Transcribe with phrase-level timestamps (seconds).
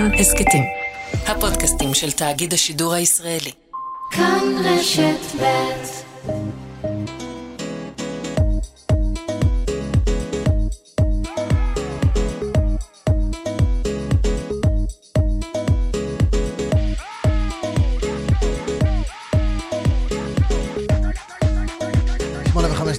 [0.00, 0.64] כאן הסכתים.
[1.26, 3.52] הפודקאסטים של תאגיד השידור הישראלי.
[4.10, 5.70] כאן רשת ב'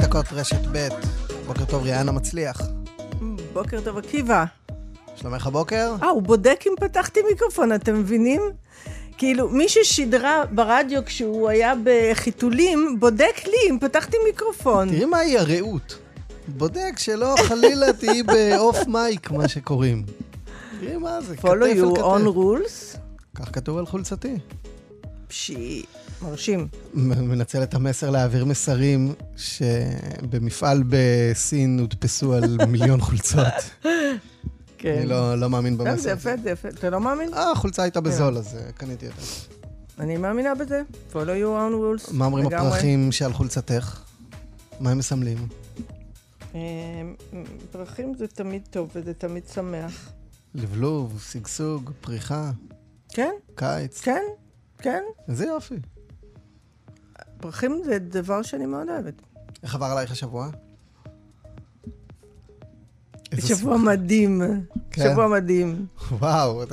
[0.01, 0.87] דקות, רשת ב',
[1.47, 2.61] בוקר טוב, ריאנה מצליח.
[3.53, 4.45] בוקר טוב, עקיבא.
[5.21, 5.95] שלומך הבוקר?
[6.03, 8.41] אה, הוא בודק אם פתחתי מיקרופון, אתם מבינים?
[9.17, 14.89] כאילו, מי ששידרה ברדיו כשהוא היה בחיתולים, בודק לי אם פתחתי מיקרופון.
[14.89, 15.97] תראי מהי הרעות.
[16.47, 20.03] בודק שלא חלילה תהיי באוף מייק, מה שקוראים.
[20.79, 22.35] תראי מה זה, כתף follow על you on כתף.
[22.35, 22.97] rules.
[23.35, 24.37] כך כתוב על חולצתי.
[25.27, 25.83] פשי,
[26.21, 26.67] מרשים.
[26.93, 33.53] מנצל את המסר להעביר מסרים שבמפעל בסין הודפסו על מיליון חולצות.
[34.81, 34.97] כן.
[34.97, 36.01] אני לא לא מאמין כן, במסר.
[36.01, 36.69] זה יפה, זה יפה.
[36.69, 37.33] אתה לא מאמין?
[37.33, 39.21] אה, החולצה הייתה בזול, אז אה, קניתי אותה.
[39.99, 40.81] אני מאמינה בזה.
[41.11, 41.73] follow you on
[42.07, 42.13] rules.
[42.13, 42.45] מה אומרים.
[42.45, 44.01] הפרחים שעל חולצתך?
[44.79, 45.47] מה הם מסמלים?
[46.55, 46.61] אה,
[47.71, 50.09] פרחים זה תמיד טוב וזה תמיד שמח.
[50.55, 52.51] לבלוב, שגשוג, פריחה,
[53.09, 54.01] כן, קיץ.
[54.01, 54.23] כן,
[54.77, 55.03] כן.
[55.27, 55.75] איזה יופי.
[57.37, 59.13] פרחים זה דבר שאני מאוד אוהבת.
[59.63, 60.49] איך עבר עלייך השבוע?
[63.39, 64.41] שבוע מדהים.
[64.91, 65.03] כן.
[65.03, 65.85] שבוע מדהים.
[66.11, 66.71] וואו, את,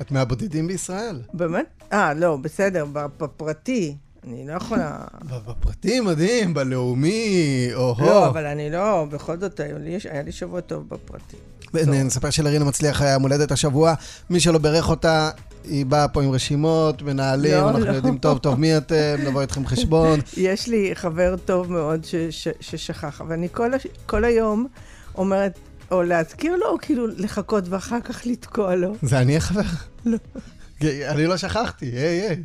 [0.00, 1.22] את מהבודדים בישראל.
[1.34, 1.66] באמת?
[1.92, 3.96] אה, לא, בסדר, בפרטי.
[4.26, 4.96] אני לא יכולה...
[5.48, 7.38] בפרטי מדהים, בלאומי,
[7.74, 8.06] או-הו.
[8.06, 11.36] לא, אבל אני לא, בכל זאת, היה לי- היה לי שבוע טוב בפרטי.
[11.86, 13.94] נספר שלרינה מצליח היה יום הולדת השבוע.
[14.30, 15.30] מי שלא בירך אותה,
[15.64, 17.90] היא באה פה עם רשימות, מנהלים, לא, אנחנו לא.
[17.90, 18.94] יודעים טוב טוב מי אתם,
[19.26, 20.20] נבוא איתכם חשבון.
[20.36, 24.66] יש לי חבר טוב מאוד ש- ש- ששכח, אבל אני כל, הש- כל היום
[25.14, 25.58] אומרת,
[25.90, 28.94] או להזכיר לו, או כאילו לחכות ואחר כך לתקוע לו.
[29.02, 29.62] זה אני החבר?
[30.04, 30.18] לא.
[30.82, 32.42] אני לא שכחתי, היי, היי.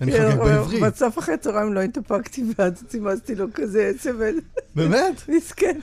[0.00, 0.82] אני חוגג כאילו, בעברית.
[0.82, 4.34] בסוף אחרי צהריים לא התאפקתי, ואז צימסתי לו כזה סבל.
[4.74, 5.28] באמת?
[5.28, 5.78] מסכן.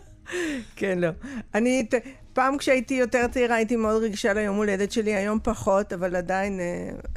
[0.76, 1.08] כן, לא.
[1.54, 1.86] אני,
[2.32, 6.60] פעם כשהייתי יותר צעירה הייתי מאוד רגישה ליום הולדת שלי, היום פחות, אבל עדיין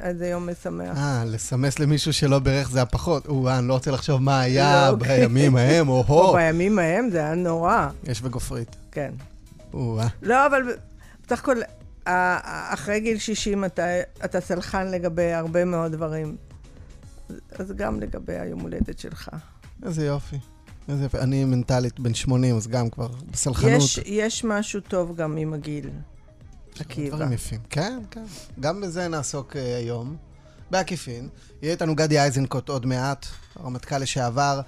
[0.00, 0.98] אה, זה יום משמח.
[0.98, 3.26] אה, לסמס למישהו שלא בירך זה הפחות.
[3.26, 5.20] או, אני לא רוצה לחשוב מה היה לא, אוקיי.
[5.20, 6.34] בימים ההם, או או-הו.
[6.34, 8.76] בימים ההם זה היה נורא, יש וגופרית.
[8.92, 9.10] כן.
[9.72, 10.06] או, אה.
[10.22, 10.62] לא, אבל
[11.26, 11.56] בסך הכל,
[12.04, 13.82] אחרי גיל 60 אתה,
[14.24, 16.36] אתה סלחן לגבי הרבה מאוד דברים.
[17.58, 19.30] אז גם לגבי היום הולדת שלך.
[19.82, 20.36] איזה יופי.
[20.88, 21.18] איזה יופי.
[21.18, 23.82] אני מנטלית בן 80, אז גם כבר בסלחנות.
[23.82, 25.90] יש, יש משהו טוב גם עם הגיל,
[26.80, 27.16] עקיבא.
[27.16, 27.60] דברים יפים.
[27.70, 28.24] כן, כן.
[28.60, 30.16] גם בזה נעסוק אה, היום.
[30.70, 31.28] בעקיפין.
[31.62, 33.26] יהיה איתנו גדי איזנקוט עוד מעט,
[33.56, 34.60] הרמטכ"ל לשעבר,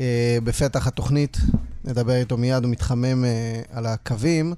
[0.00, 1.36] אה, בפתח התוכנית.
[1.84, 4.54] נדבר איתו מיד, הוא מתחמם אה, על הקווים.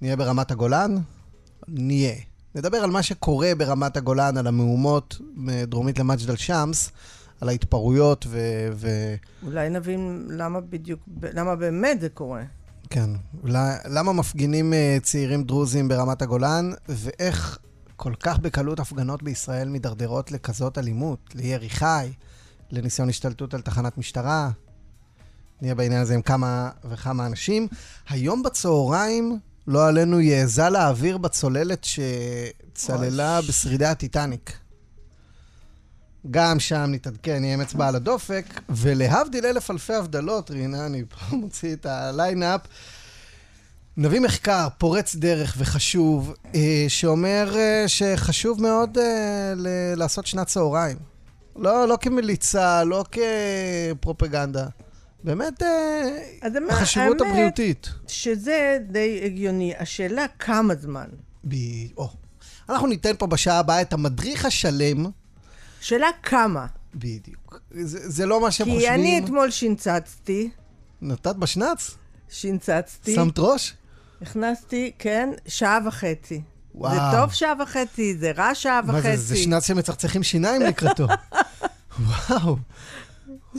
[0.00, 0.96] נהיה ברמת הגולן?
[1.68, 2.14] נהיה.
[2.54, 6.90] נדבר על מה שקורה ברמת הגולן, על המהומות אה, דרומית למג'דל שמס,
[7.40, 8.38] על ההתפרעויות ו...
[8.72, 9.14] ו...
[9.46, 12.42] אולי נבין למה בדיוק, למה באמת זה קורה.
[12.90, 13.10] כן.
[13.84, 17.58] למה מפגינים אה, צעירים דרוזים ברמת הגולן, ואיך
[17.96, 22.12] כל כך בקלות הפגנות בישראל מידרדרות לכזאת אלימות, לירי חי,
[22.70, 24.50] לניסיון השתלטות על תחנת משטרה?
[25.62, 27.68] נהיה בעניין הזה עם כמה וכמה אנשים.
[28.08, 33.40] היום בצהריים, לא עלינו, יאזל האוויר בצוללת שצללה.
[33.48, 34.58] בשרידי הטיטניק.
[36.30, 41.36] גם שם נתעדכן, נהיה עם אצבע על הדופק, ולהבדיל אלף אלפי הבדלות, רינה, אני פה
[41.36, 42.60] מוציא את ה lineup,
[43.96, 49.04] נביא מחקר פורץ דרך וחשוב, אה, שאומר אה, שחשוב מאוד אה,
[49.56, 50.96] ל- לעשות שנת צהריים.
[51.56, 53.04] לא, לא כמליצה, לא
[54.00, 54.66] כפרופגנדה.
[55.24, 56.02] באמת, אה,
[56.42, 57.88] אז החשיבות האמת- הבריאותית.
[58.06, 59.72] שזה די הגיוני.
[59.78, 61.06] השאלה כמה זמן.
[61.48, 61.54] ב...
[61.96, 62.08] או.
[62.68, 65.06] אנחנו ניתן פה בשעה הבאה את המדריך השלם,
[65.80, 66.66] שאלה כמה.
[66.94, 67.60] בדיוק.
[67.70, 68.94] זה, זה לא מה שהם כי חושבים.
[68.94, 70.50] אני אתמול שינצצתי,
[71.02, 71.96] נתת בשנץ?
[72.30, 73.74] שינצצתי, שמת ראש?
[74.22, 76.42] הכנסתי, כן, שעה וחצי.
[76.74, 76.94] וואו.
[76.94, 79.16] זה טוב שעה וחצי, זה רע שעה מה וחצי.
[79.16, 81.06] זה, זה שנץ שמצחצחים שיניים לקראתו.
[82.06, 82.56] וואו,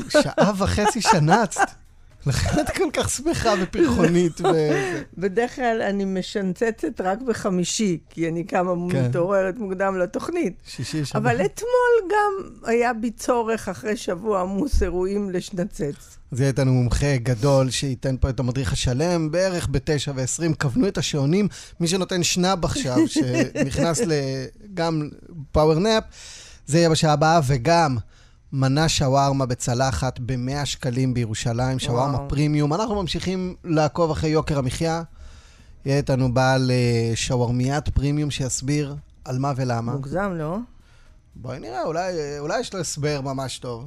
[0.09, 1.71] שעה וחצי שנצת.
[2.25, 4.41] לכן את כל כך שמחה ופרחונית.
[5.17, 9.05] בדרך כלל אני משנצצת רק בחמישי, כי אני קמה כן.
[9.05, 10.53] מתעוררת מוקדם לתוכנית.
[10.67, 11.15] שישי, שבת.
[11.15, 16.17] אבל אתמול גם היה בי צורך, אחרי שבוע עמוס אירועים, לשנצץ.
[16.31, 20.55] אז יהיה איתנו מומחה גדול שייתן פה את המדריך השלם, בערך ב-9 ו-20.
[20.55, 21.47] כוונו את השעונים.
[21.79, 24.01] מי שנותן שנאב עכשיו, שנכנס
[24.73, 25.09] גם
[25.51, 26.03] פאוור נאפ,
[26.65, 27.97] זה יהיה בשעה הבאה, וגם
[28.53, 32.17] מנה שווארמה בצלחת ב-100 שקלים בירושלים, שווארמה.
[32.29, 32.73] פרימיום.
[32.73, 35.03] אנחנו ממשיכים לעקוב אחרי יוקר המחיה.
[35.85, 39.91] יהיה איתנו בעל אה, שווארמיית פרימיום שיסביר על מה ולמה.
[39.91, 40.57] מוגזם, לא?
[41.35, 43.85] בואי נראה, אולי, אולי יש לו הסבר ממש טוב.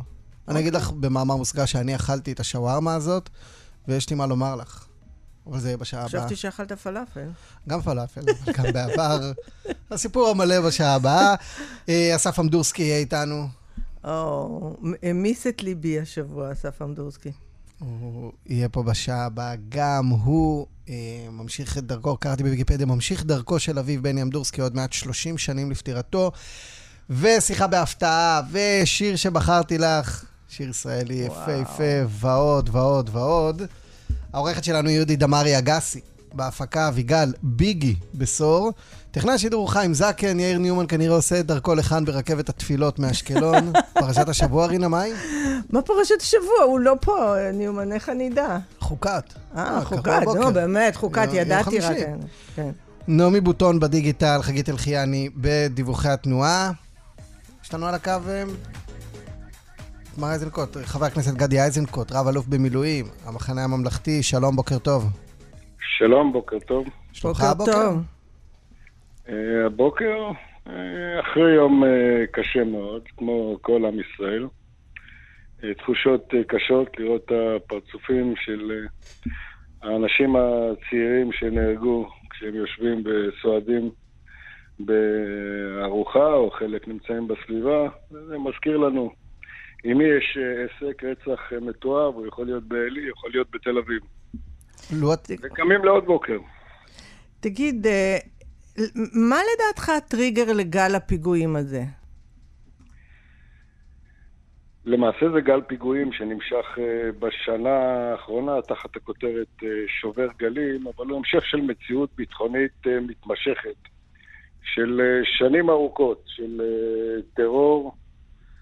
[0.48, 3.30] אני אגיד לך במאמר מוסגר שאני אכלתי את השווארמה הזאת,
[3.88, 4.84] ויש לי מה לומר לך.
[5.46, 6.20] אבל זה יהיה בשעה הבאה.
[6.20, 7.28] חשבתי שאכלת פלאפל.
[7.68, 9.32] גם פלאפל, אבל גם בעבר.
[9.90, 11.34] הסיפור המלא בשעה הבאה.
[11.88, 13.48] אה, אסף אמדורסקי יהיה איתנו.
[14.04, 17.32] או, המיס את ליבי השבוע, אסף אמדורסקי.
[17.78, 19.54] הוא יהיה פה בשעה הבאה.
[19.68, 20.94] גם הוא אה,
[21.30, 25.70] ממשיך את דרכו, קראתי בוויקיפדיה, ממשיך דרכו של אביו בני אמדורסקי עוד מעט 30 שנים
[25.70, 26.32] לפטירתו.
[27.10, 33.62] ושיחה בהפתעה, ושיר שבחרתי לך, שיר ישראלי יפהפה, ועוד ועוד ועוד.
[34.32, 36.00] העורכת שלנו יהודית דמארי אגסי,
[36.34, 38.72] בהפקה אביגל ביגי בסור.
[39.10, 43.72] טכנן השידור הוא חיים זקן, יאיר ניומן כנראה עושה את דרכו לכאן ברכבת התפילות מאשקלון.
[44.00, 45.12] פרשת השבוע, רינה מאי?
[45.70, 46.62] מה פרשת השבוע?
[46.66, 48.58] הוא לא פה, ניומן, איך אני אדע?
[48.80, 49.24] חוקת.
[49.56, 51.84] אה, חוקת, נו, באמת, חוקת, ידעתי רק.
[51.84, 52.04] חמישי.
[52.56, 52.70] כן.
[53.08, 56.70] נעמי בוטון בדיגיטל, חגית אלחיאני בדיווחי התנועה.
[57.64, 58.44] יש לנו על הקו אה,
[60.18, 65.21] מר איזנקוט, חבר הכנסת גדי איזנקוט, רב אלוף במילואים, המחנה הממלכתי, שלום, בוקר טוב.
[65.82, 66.86] שלום, בוקר טוב.
[67.22, 67.72] בוקר הבוקר?
[67.72, 68.04] טוב.
[69.28, 70.30] אה, הבוקר,
[70.66, 74.46] אה, אחרי יום אה, קשה מאוד, כמו כל עם ישראל.
[75.78, 78.86] תחושות קשות לראות את הפרצופים של
[79.82, 83.90] האנשים הצעירים שנהרגו כשהם יושבים וסועדים
[84.78, 87.88] בארוחה, או חלק נמצאים בסביבה.
[88.10, 89.12] זה מזכיר לנו,
[89.84, 94.02] עם מי יש עסק, רצח מתועב, הוא יכול להיות בעלי, יכול להיות בתל אביב.
[94.92, 96.38] לו את- וקמים לעוד בוקר.
[97.40, 98.16] תגיד, אה,
[99.28, 101.82] מה לדעתך הטריגר לגל הפיגועים הזה?
[104.84, 107.70] למעשה זה גל פיגועים שנמשך אה, בשנה
[108.12, 109.68] האחרונה תחת הכותרת אה,
[110.00, 113.76] שובר גלים, אבל הוא המשך של מציאות ביטחונית מתמשכת,
[114.74, 115.00] של
[115.38, 116.60] שנים ארוכות, של
[117.34, 117.94] טרור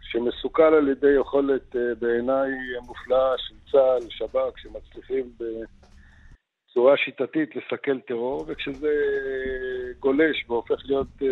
[0.03, 2.51] שמסוכל על ידי יכולת בעיניי
[2.87, 5.33] מופלאה של צה"ל, שב"כ, שמצליחים
[6.71, 11.07] בצורה שיטתית לסכל טרור, וכשזה אה, גולש והופך להיות...
[11.23, 11.29] אה,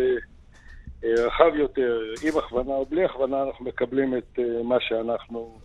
[1.03, 5.59] אה, רחב יותר, עם הכוונה או בלי הכוונה, אנחנו מקבלים את מה שאנחנו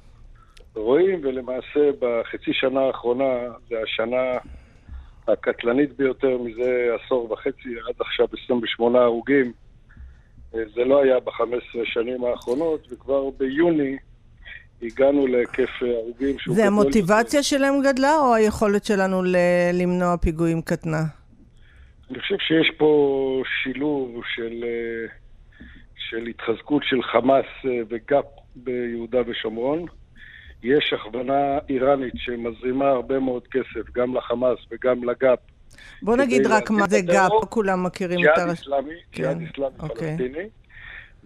[0.74, 3.24] רואים, ולמעשה בחצי שנה האחרונה,
[3.68, 4.38] זה השנה
[5.28, 9.52] הקטלנית ביותר מזה עשור וחצי, עד עכשיו 28 הרוגים.
[10.50, 13.96] זה לא היה ב-15 שנים האחרונות, וכבר ביוני
[14.82, 19.36] הגענו להיקף אה, הרוגים שהוא זה המוטיבציה שלהם גדלה, או היכולת שלנו ל-
[19.72, 21.02] למנוע פיגועים קטנה?
[22.10, 25.06] אני חושב שיש פה שילוב של, אה,
[26.08, 28.24] של התחזקות של חמאס אה, וגאפ
[28.56, 29.86] ביהודה ושומרון.
[30.62, 35.38] יש הכוונה איראנית שמזרימה הרבה מאוד כסף, גם לחמאס וגם לגאפ.
[36.02, 37.30] בוא נגיד רק מה זה גאפ.
[37.30, 38.60] לא כולם מכירים את ג'יהאד הרש...
[38.60, 40.16] אסלאמי, כן, ג'יהאד אסלאמי אוקיי.
[40.16, 40.48] פלסטיני.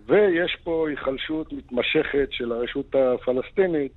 [0.09, 3.93] ויש פה היחלשות מתמשכת של הרשות הפלסטינית,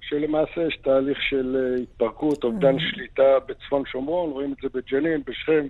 [0.00, 5.66] שלמעשה יש תהליך של אה, התפרקות, אובדן שליטה בצפון שומרון, רואים את זה בג'נין, בשכם,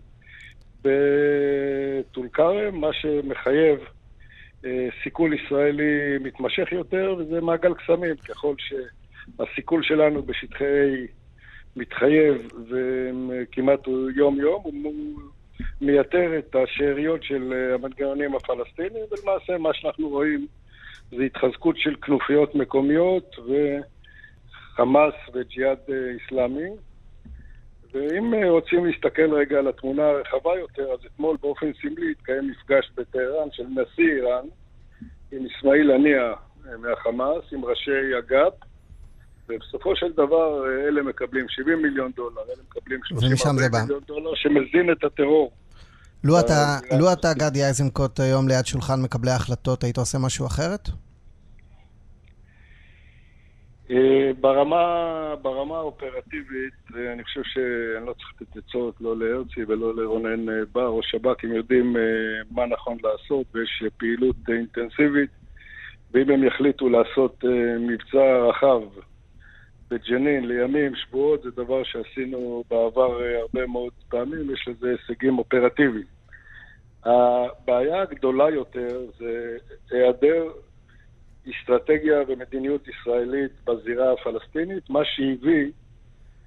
[0.83, 3.79] בטול כרם, מה שמחייב
[4.65, 11.09] אה, סיכול ישראלי מתמשך יותר, וזה מעגל קסמים, ככל שהסיכול שלנו בשטחי A
[11.77, 13.81] מתחייב וכמעט
[14.17, 15.21] יום-יום, הוא
[15.81, 20.47] מייתר את השאריות של אה, המנגנונים הפלסטיניים, ולמעשה מה שאנחנו רואים
[21.11, 26.71] זה התחזקות של כנופיות מקומיות וחמאס וג'יהאד אה, איסלאמי.
[27.93, 32.91] ואם אה, רוצים להסתכל רגע על התמונה הרחבה יותר, אז אתמול באופן סמלי התקיים מפגש
[32.95, 34.47] בטהרן של נשיא איראן
[35.33, 36.33] עם אסמאעיל הנייה
[36.79, 38.53] מהחמאס, עם ראשי אג"פ,
[39.49, 43.79] ובסופו של דבר אה, אלה מקבלים 70 מיליון דולר, אלה מקבלים ומשם זה בא.
[43.79, 45.51] 30 מיליון דולר, שמזין את הטרור.
[46.25, 50.47] לו אתה, אה, לו אתה, גדי איזנקוט, היום ליד שולחן מקבלי ההחלטות, היית עושה משהו
[50.47, 50.89] אחרת?
[53.91, 59.97] אה, ברמה, ברמה האופרטיבית, אה, אני חושב שאני לא צריך לתת עצות לא להרצי ולא
[59.97, 62.03] לרונן אה, בר או שב"כ, הם יודעים אה,
[62.51, 65.31] מה נכון לעשות ויש אה, פעילות אה, אינטנסיבית
[66.13, 68.83] ואם הם יחליטו לעשות אה, מבצע רחב
[69.91, 76.07] בג'נין לימים, שבועות, זה דבר שעשינו בעבר אה, הרבה מאוד פעמים, יש לזה הישגים אופרטיביים.
[77.05, 79.57] הבעיה הגדולה יותר זה
[79.91, 80.45] היעדר
[81.51, 85.71] אסטרטגיה ומדיניות ישראלית בזירה הפלסטינית, מה שהביא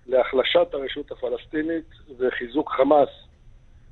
[0.07, 1.85] להחלשת הרשות הפלסטינית
[2.17, 3.09] וחיזוק חמאס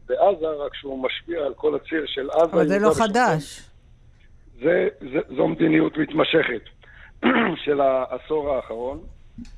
[0.06, 2.44] בעזה, רק שהוא משפיע על כל הציר של עזה.
[2.44, 2.92] אבל זה לא.
[2.98, 3.70] חדש.
[4.62, 6.62] זה, זה, זו מדיניות מתמשכת
[7.66, 9.00] של העשור האחרון.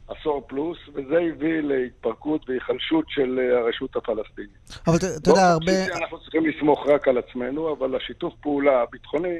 [0.07, 4.81] עשור פלוס, וזה הביא להתפרקות והיחלשות של אה, הרשות הפלסטינית.
[4.87, 5.97] אבל אתה יודע, הרבה...
[6.01, 9.35] אנחנו צריכים לסמוך רק על עצמנו, אבל השיתוף פעולה הביטחוני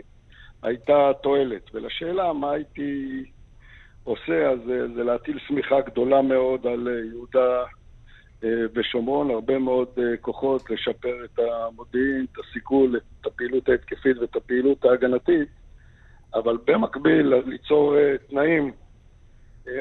[0.63, 1.61] הייתה תועלת.
[1.73, 3.23] ולשאלה מה הייתי
[4.03, 7.63] עושה, אז אה, זה להטיל שמיכה גדולה מאוד על אה, יהודה
[8.75, 9.87] ושומרון, הרבה מאוד
[10.21, 15.49] כוחות לשפר את המודיעין, את הסיכול, את הפעילות ההתקפית ואת הפעילות ההגנתית,
[16.33, 17.95] אבל במקביל ליצור
[18.29, 18.71] תנאים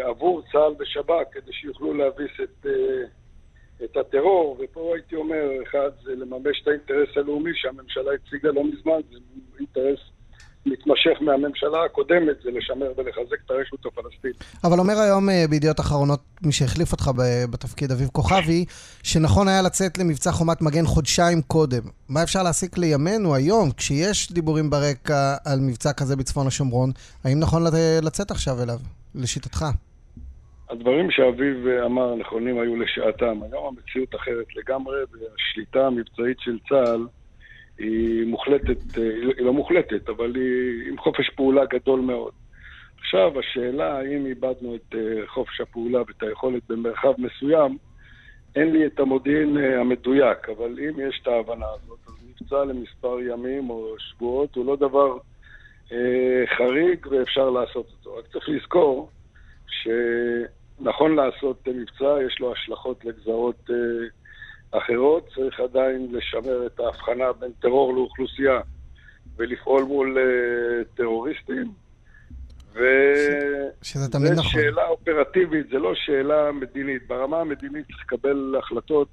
[0.03, 2.73] עבור צה"ל ושב"כ כדי שיוכלו להביס את, אה,
[3.85, 9.01] את הטרור, ופה הייתי אומר, אחד, זה לממש את האינטרס הלאומי שהממשלה הציגה לא מזמן,
[9.11, 9.19] זה
[9.59, 9.99] אינטרס
[10.67, 14.45] מתמשך מהממשלה הקודמת, זה לשמר ולחזק את הרשות הפלסטינית.
[14.65, 17.11] אבל אומר היום אה, בידיעות אחרונות, מי שהחליף אותך
[17.51, 18.65] בתפקיד, אביב כוכבי,
[19.03, 21.83] שנכון היה לצאת למבצע חומת מגן חודשיים קודם.
[22.09, 26.91] מה אפשר להסיק לימינו היום, כשיש דיבורים ברקע על מבצע כזה בצפון השומרון,
[27.25, 27.63] האם נכון
[28.03, 28.79] לצאת עכשיו אליו?
[29.15, 29.65] לשיטתך?
[30.71, 33.41] הדברים שאביב אמר נכונים היו לשעתם.
[33.43, 37.07] היום המציאות אחרת לגמרי, והשליטה המבצעית של צה"ל
[37.79, 42.33] היא מוחלטת, היא לא מוחלטת, אבל היא עם חופש פעולה גדול מאוד.
[42.99, 47.79] עכשיו, השאלה האם איבדנו את אה, חופש הפעולה ואת היכולת במרחב מסוים,
[48.57, 53.21] אין לי את המודיעין אה, המדויק, אבל אם יש את ההבנה הזאת, אז מבצע למספר
[53.21, 55.19] ימים או שבועות הוא לא דבר
[56.57, 58.17] חריג ואפשר לעשות אותו.
[58.17, 59.11] רק צריך לזכור
[59.67, 67.51] שנכון לעשות מבצע, יש לו השלכות לגזרות אה, אחרות, צריך עדיין לשמר את ההבחנה בין
[67.61, 68.61] טרור לאוכלוסייה
[69.37, 71.73] ולפעול מול אה, טרוריסטים.
[73.83, 74.45] שזה תמיד נכון.
[74.45, 77.09] זו שאלה אופרטיבית, זה לא שאלה מדינית.
[77.09, 79.09] ברמה המדינית צריך לקבל החלטות.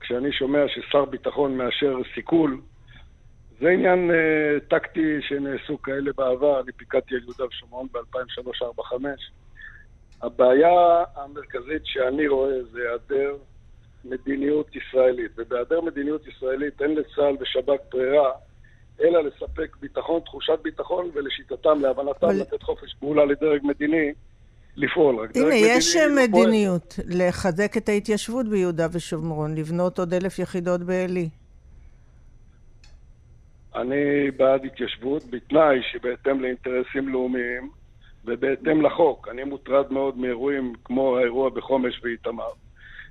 [0.00, 2.60] כשאני שומע ששר ביטחון מאשר סיכול,
[3.64, 4.14] זה עניין uh,
[4.70, 8.94] טקטי שנעשו כאלה בעבר, אני פיקדתי על יהודה ושומרון ב-2003-2005.
[10.22, 13.36] הבעיה המרכזית שאני רואה זה היעדר
[14.04, 18.30] מדיניות ישראלית, ובהיעדר מדיניות ישראלית אין לצה"ל ושב"כ ברירה
[19.00, 22.40] אלא לספק ביטחון, תחושת ביטחון, ולשיטתם, להבנתם, אבל...
[22.40, 24.12] לתת חופש פעולה לדרג מדיני
[24.76, 25.20] לפעול.
[25.20, 31.28] רק הנה, יש מדיניות לא לחזק את ההתיישבות ביהודה ושומרון, לבנות עוד אלף יחידות בעלי.
[33.76, 37.70] אני בעד התיישבות בתנאי שבהתאם לאינטרסים לאומיים
[38.24, 39.28] ובהתאם לחוק.
[39.28, 42.50] אני מוטרד מאוד מאירועים כמו האירוע בחומש ואיתמר,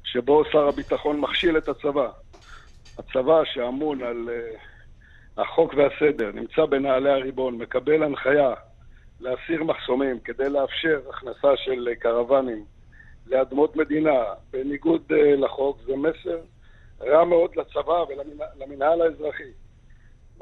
[0.03, 2.09] שבו שר הביטחון מכשיל את הצבא.
[2.97, 8.53] הצבא שאמון על uh, החוק והסדר, נמצא בנעלי הריבון, מקבל הנחיה
[9.19, 12.65] להסיר מחסומים כדי לאפשר הכנסה של uh, קרוונים
[13.27, 16.39] לאדמות מדינה בניגוד uh, לחוק, זה מסר
[17.01, 19.62] רע מאוד לצבא ולמנהל האזרחי.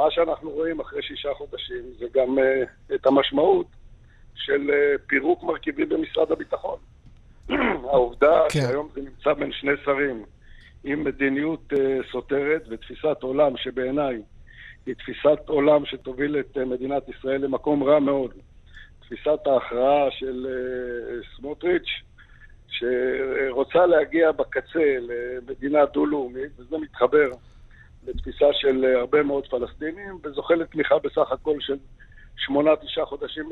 [0.01, 3.67] מה שאנחנו רואים אחרי שישה חודשים זה גם uh, את המשמעות
[4.35, 6.79] של uh, פירוק מרכיבים במשרד הביטחון.
[7.91, 8.59] העובדה כן.
[8.61, 10.23] שהיום זה נמצא בין שני שרים
[10.83, 11.77] עם מדיניות uh,
[12.11, 14.21] סותרת ותפיסת עולם שבעיניי
[14.85, 18.31] היא תפיסת עולם שתוביל את uh, מדינת ישראל למקום רע מאוד.
[18.99, 21.89] תפיסת ההכרעה של uh, סמוטריץ',
[22.67, 27.29] שרוצה להגיע בקצה למדינה דו-לאומית, וזה מתחבר
[28.07, 31.77] לתפיסה של אה, הרבה מאוד פלסטינים, וזוכה לתמיכה בסך הכל של
[32.37, 33.49] שמונה, תשעה חודשים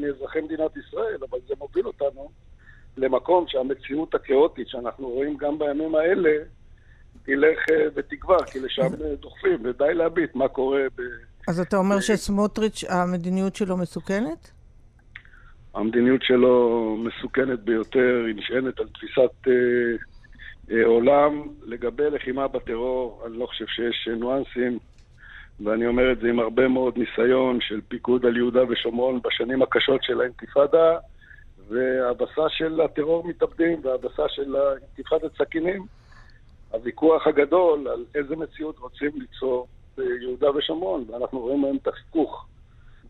[0.00, 2.30] מאזרחי מדינת ישראל, אבל זה מוביל אותנו
[2.96, 6.30] למקום שהמציאות הכאוטית שאנחנו רואים גם בימים האלה,
[7.22, 11.02] תלך אה, ותגבר, כי לשם אה, דוחפים, ודי להביט מה קורה ב...
[11.48, 14.50] אז אתה אומר שסמוטריץ', המדיניות שלו מסוכנת?
[15.74, 19.48] המדיניות שלו מסוכנת ביותר, היא נשענת על תפיסת
[20.84, 21.42] עולם.
[21.66, 24.78] לגבי לחימה בטרור, אני לא חושב שיש ניואנסים,
[25.64, 30.02] ואני אומר את זה עם הרבה מאוד ניסיון של פיקוד על יהודה ושומרון בשנים הקשות
[30.02, 30.98] של האינתיפאדה,
[31.68, 35.82] והבסה של הטרור מתאבדים והבסה של האינתיפאדת סכינים.
[36.70, 42.46] הוויכוח הגדול על איזה מציאות רוצים ליצור ביהודה ושומרון, ואנחנו רואים היום את החיכוך.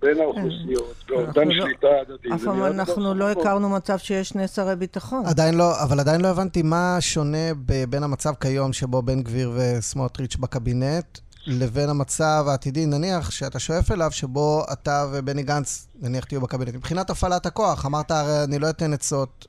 [0.03, 2.33] בין האוכלוסיות, ואובדן לא- שליטה הדדית.
[2.33, 5.27] אף פעם אנחנו לא הכרנו מצב שיש שני שרי ביטחון.
[5.27, 7.55] עדיין לא, אבל עדיין לא הבנתי מה שונה
[7.89, 14.11] בין המצב כיום שבו בן גביר וסמוטריץ' בקבינט, לבין המצב העתידי, נניח, שאתה שואף אליו,
[14.11, 16.75] שבו אתה ובני גנץ, נניח תהיו בקבינט.
[16.75, 19.47] מבחינת הפעלת הכוח, אמרת, הרי אני לא אתן עצות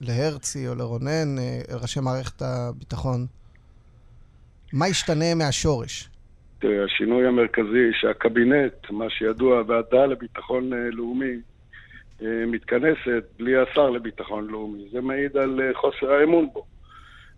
[0.00, 3.26] להרצי או לרונן, אה, ראשי מערכת הביטחון.
[4.72, 6.09] מה ישתנה מהשורש?
[6.60, 11.36] תראה, השינוי המרכזי שהקבינט, מה שידוע, הוועדה לביטחון אה, לאומי,
[12.22, 14.88] אה, מתכנסת בלי השר לביטחון לאומי.
[14.92, 16.64] זה מעיד על אה, חוסר האמון בו.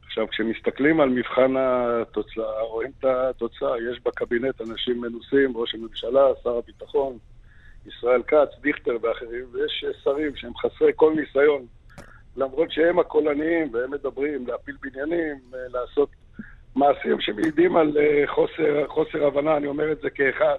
[0.06, 6.56] עכשיו, כשמסתכלים על מבחן התוצאה, רואים את התוצאה, יש בקבינט אנשים מנוסים, ראש הממשלה, שר
[6.56, 7.18] הביטחון,
[7.86, 11.66] ישראל כץ, דיכטר ואחרים, ויש שרים שהם חסרי כל ניסיון
[12.36, 16.08] למרות שהם הקולניים והם מדברים להפיל בניינים, אה, לעשות
[16.76, 20.56] מעשים שמעידים על אה, חוסר, חוסר הבנה, אני אומר את זה כאחד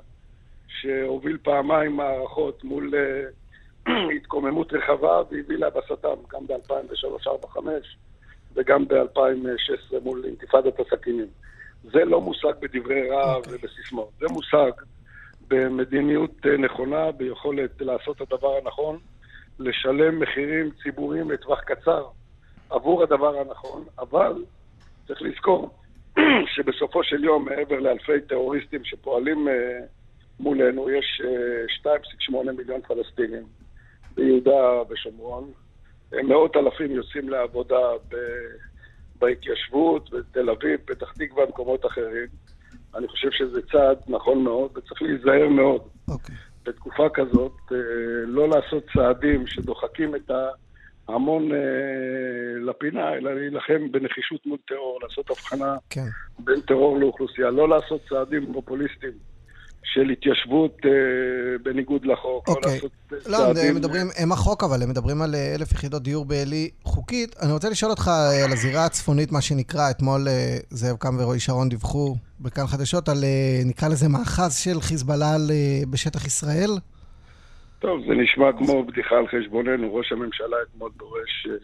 [0.68, 7.58] שהוביל פעמיים מערכות מול אה, התקוממות רחבה והביא להבסתם גם ב-2003-2005
[8.56, 11.28] וגם ב-2016 מול אינתיפאדת הסכינים.
[11.84, 13.50] זה לא מושג בדברי רעב okay.
[13.52, 14.72] ובסיסמאות, זה מושג
[15.48, 18.98] במדיניות אה, נכונה, ביכולת לעשות את הדבר הנכון,
[19.60, 22.06] לשלם מחירים ציבוריים לטווח קצר
[22.70, 24.44] עבור הדבר הנכון, אבל
[25.08, 25.70] צריך לזכור
[26.56, 29.80] שבסופו של יום, מעבר לאלפי טרוריסטים שפועלים אה,
[30.40, 31.22] מולנו, יש
[31.82, 33.44] 2.8 אה, מיליון פלסטינים
[34.16, 35.52] ביהודה ושומרון.
[36.24, 38.16] מאות אלפים יוצאים לעבודה ב...
[39.20, 42.28] בהתיישבות, בתל אביב, פתח תקווה, במקומות אחרים.
[42.96, 45.82] אני חושב שזה צעד נכון מאוד, וצריך להיזהר מאוד.
[45.82, 46.14] Okay.
[46.14, 46.36] אוקיי.
[46.66, 47.78] בתקופה כזאת, אה,
[48.26, 50.32] לא לעשות צעדים שדוחקים את
[51.08, 51.58] ההמון אה,
[52.62, 55.76] לפינה, אלא להילחם בנחישות מול טרור, לעשות הבחנה.
[55.90, 56.08] כן.
[56.40, 57.50] בין טרור לאוכלוסייה.
[57.50, 59.14] לא לעשות צעדים פופוליסטיים.
[59.86, 60.92] של התיישבות אה,
[61.64, 62.48] בניגוד לחוק.
[62.48, 62.74] או אוקיי.
[62.74, 63.70] לעשות לא, צעדים...
[63.70, 67.36] הם מדברים, הם החוק, אבל הם מדברים על אה, אלף יחידות דיור בעלי חוקית.
[67.42, 71.40] אני רוצה לשאול אותך אה, על הזירה הצפונית, מה שנקרא, אתמול אה, זאב קם ורועי
[71.40, 76.70] שרון דיווחו בכאן חדשות על, אה, נקרא לזה מאחז של חיזבאללה אה, בשטח ישראל.
[77.84, 79.96] טוב, זה נשמע כמו בדיחה על חשבוננו.
[79.96, 81.48] ראש הממשלה אתמול דורש...
[81.50, 81.56] אה,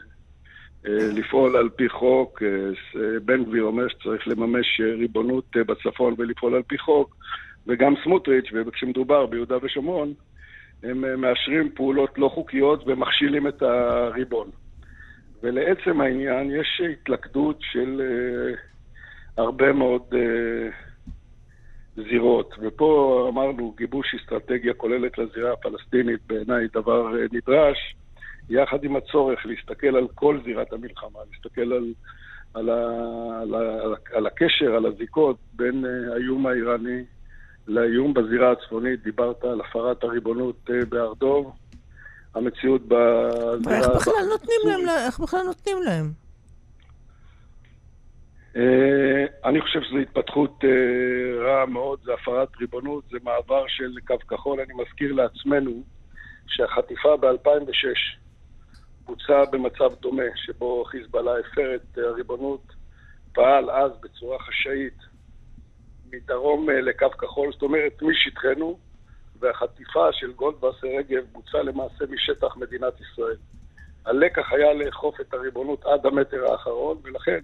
[0.88, 2.44] אה לפעול על פי חוק,
[3.26, 7.16] בן גביר אומר שצריך לממש ריבונות בצפון ולפעול על פי חוק.
[7.68, 10.14] וגם סמוטריץ', וכשמדובר ביהודה ושומרון,
[10.84, 14.50] הם אה, מאשרים פעולות לא חוקיות ומכשילים את הריבון.
[15.44, 18.02] ולעצם העניין, יש התלכדות של
[19.38, 20.04] הרבה מאוד
[22.10, 22.56] זירות.
[22.62, 27.96] ופה אמרנו, גיבוש אסטרטגיה כוללת לזירה הפלסטינית בעיניי דבר uh, נדרש,
[28.50, 31.94] יחד עם הצורך להסתכל על כל זירת המלחמה, להסתכל על,
[32.54, 32.74] על, ה,
[33.42, 37.04] על, ה, על, הקשר, על הזיקות בין uh, האיום האיראני
[37.68, 41.52] לאיום בזירה הצפונית, דיברת על הפרת הריבונות אה, בהר דוב.
[42.36, 43.78] המציאות בזירה...
[43.78, 44.90] איך בכלל נותנים להם?
[45.06, 46.29] איך בכלל נותנים להם?
[48.56, 54.16] אה, אני חושב שזו התפתחות אה, רעה מאוד, זה הפרת ריבונות, זה מעבר של קו
[54.28, 54.60] כחול.
[54.60, 55.84] אני מזכיר לעצמנו
[56.48, 58.18] שהחטיפה ב-2006
[59.06, 62.62] בוצעה במצב דומה, שבו חיזבאללה הפר את הריבונות,
[63.34, 64.98] פעל אז בצורה חשאית
[66.12, 68.80] מדרום אה, לקו כחול, זאת אומרת משטחנו,
[69.40, 73.38] והחטיפה של גולדווסר רגב בוצעה למעשה משטח מדינת ישראל.
[74.06, 77.40] הלקח היה לאכוף את הריבונות עד המטר האחרון, ולכן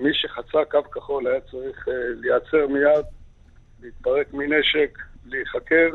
[0.00, 3.04] מי שחצה קו כחול היה צריך uh, להיעצר מיד,
[3.82, 5.90] להתפרק מנשק, להיחקר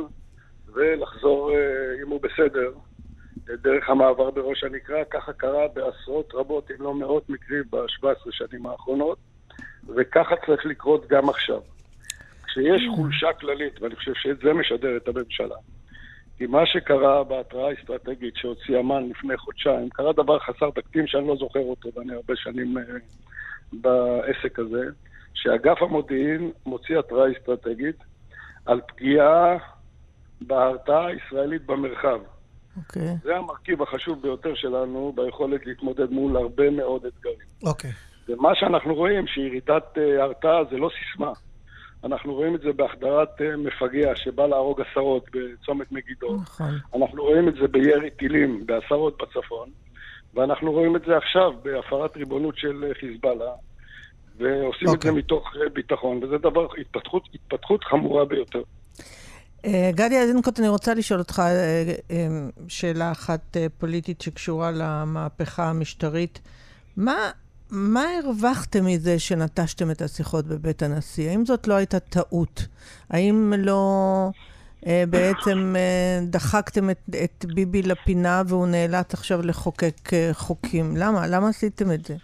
[0.73, 2.71] ולחזור, uh, אם הוא בסדר,
[3.45, 5.05] דרך המעבר בראש הנקרה.
[5.05, 9.17] ככה קרה בעשרות רבות, אם לא מאות מקרים, ב-17 שנים האחרונות,
[9.95, 11.61] וככה צריך לקרות גם עכשיו.
[12.45, 12.81] כשיש.
[12.95, 15.55] חולשה כללית, ואני חושב שאת זה משדר את הממשלה,
[16.37, 21.35] כי מה שקרה בהתראה האסטרטגית שהוציא אמ"ן לפני חודשיים, קרה דבר חסר תקדים שאני לא
[21.35, 22.81] זוכר אותו, ואני הרבה שנים uh,
[23.81, 24.83] בעסק הזה,
[25.33, 27.95] שאגף המודיעין מוציא התראה אסטרטגית
[28.65, 29.57] על פגיעה
[30.41, 32.19] בהרתעה הישראלית במרחב.
[32.19, 32.77] Okay.
[32.77, 33.17] אוקיי.
[33.23, 37.47] זה המרכיב החשוב ביותר שלנו ביכולת להתמודד מול הרבה מאוד אתגרים.
[37.63, 37.91] אוקיי.
[37.91, 38.31] Okay.
[38.31, 41.31] ומה שאנחנו רואים, שירידת uh, הרתעה זה לא סיסמה.
[42.03, 46.35] אנחנו רואים את זה בהחדרת אה, מפגע שבא להרוג עשרות בצומת מגידו.
[46.35, 46.71] נכון.
[46.95, 49.69] אנחנו רואים את זה בירי טילים בעשרות בצפון,
[50.35, 53.51] ואנחנו רואים את זה עכשיו בהפרת ריבונות של אה, חיזבאללה,
[54.37, 54.95] ועושים okay.
[54.95, 55.11] את זה אוקיי.
[55.11, 58.61] מתוך אה, ביטחון, וזה דבר, התפתחות, התפתחות חמורה ביותר.
[59.89, 61.41] גדי אזנקוט, אני רוצה לשאול אותך
[62.67, 66.41] שאלה אחת פוליטית שקשורה למהפכה המשטרית.
[66.97, 67.31] מה
[67.71, 71.29] מה הרווחתם מזה שנטשתם את השיחות בבית הנשיא?
[71.29, 72.67] האם זאת לא הייתה טעות?
[73.09, 73.81] האם לא
[74.35, 74.41] אה,
[74.85, 80.85] בעצם אה, דחקתם את, את ביבי לפינה והוא נאלץ עכשיו לחוקק אה, חוקים?
[80.97, 81.27] למה?
[81.27, 82.15] למה עשיתם את זה?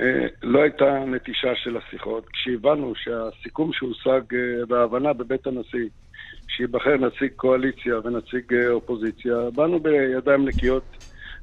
[0.00, 2.26] אה, לא הייתה נטישה של השיחות.
[2.28, 5.88] כשהבנו שהסיכום שהושג אה, בהבנה בבית הנשיא,
[6.48, 10.84] שייבחר נציג קואליציה ונציג אה, אופוזיציה, באנו בידיים נקיות.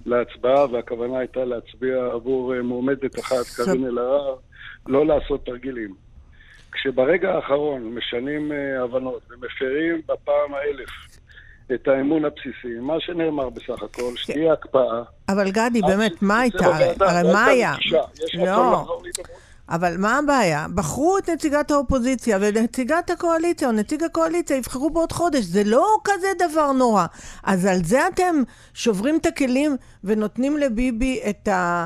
[0.06, 4.36] להצבעה, והכוונה הייתה להצביע עבור אה, מועמדת אחת, קארין אלהרר,
[4.88, 5.93] לא לעשות תרגילים.
[6.71, 10.89] כשברגע האחרון משנים אה, הבנות ומפרים בפעם האלף
[11.73, 14.51] את האמון הבסיסי, מה שנאמר בסך הכל, שתהיה כן.
[14.51, 15.03] הקפאה.
[15.29, 16.65] אבל גדי, באמת, מה הייתה?
[16.99, 17.73] הרי מה היה?
[18.34, 18.86] לא.
[19.69, 20.65] אבל מה הבעיה?
[20.75, 25.45] בחרו את נציגת האופוזיציה ונציגת הקואליציה או נציג הקואליציה יבחרו בעוד חודש.
[25.45, 27.05] זה לא כזה דבר נורא.
[27.43, 28.36] אז על זה אתם
[28.73, 31.86] שוברים את הכלים ונותנים לביבי את ה...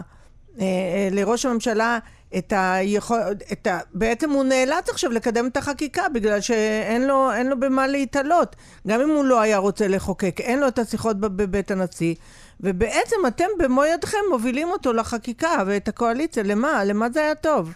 [0.60, 2.00] אה, אה, לראש הממשלה
[2.38, 3.18] את היכול...
[3.52, 3.80] את ה...
[3.94, 8.56] בעצם הוא נאלץ עכשיו לקדם את החקיקה בגלל שאין לו, לו במה להתעלות.
[8.88, 12.16] גם אם הוא לא היה רוצה לחוקק, אין לו את השיחות בבית הנשיא.
[12.60, 16.44] ובעצם אתם במו ידכם מובילים אותו לחקיקה ואת הקואליציה.
[16.44, 16.84] למה?
[16.84, 17.74] למה זה היה טוב?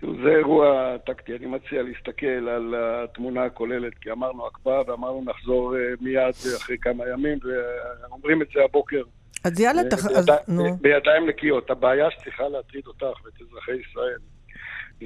[0.00, 5.80] זה אירוע טקטי, אני מציע להסתכל על התמונה הכוללת, כי אמרנו הקפאה ואמרנו נחזור אה,
[6.00, 9.02] מיד אחרי כמה ימים, ואומרים את זה הבוקר.
[9.44, 10.06] אז יאללה, אה, תח...
[10.06, 10.76] בידי- אז נו.
[10.80, 11.70] בידיים נקיות.
[11.70, 14.18] הבעיה שצריכה להטריד אותך ואת אזרחי ישראל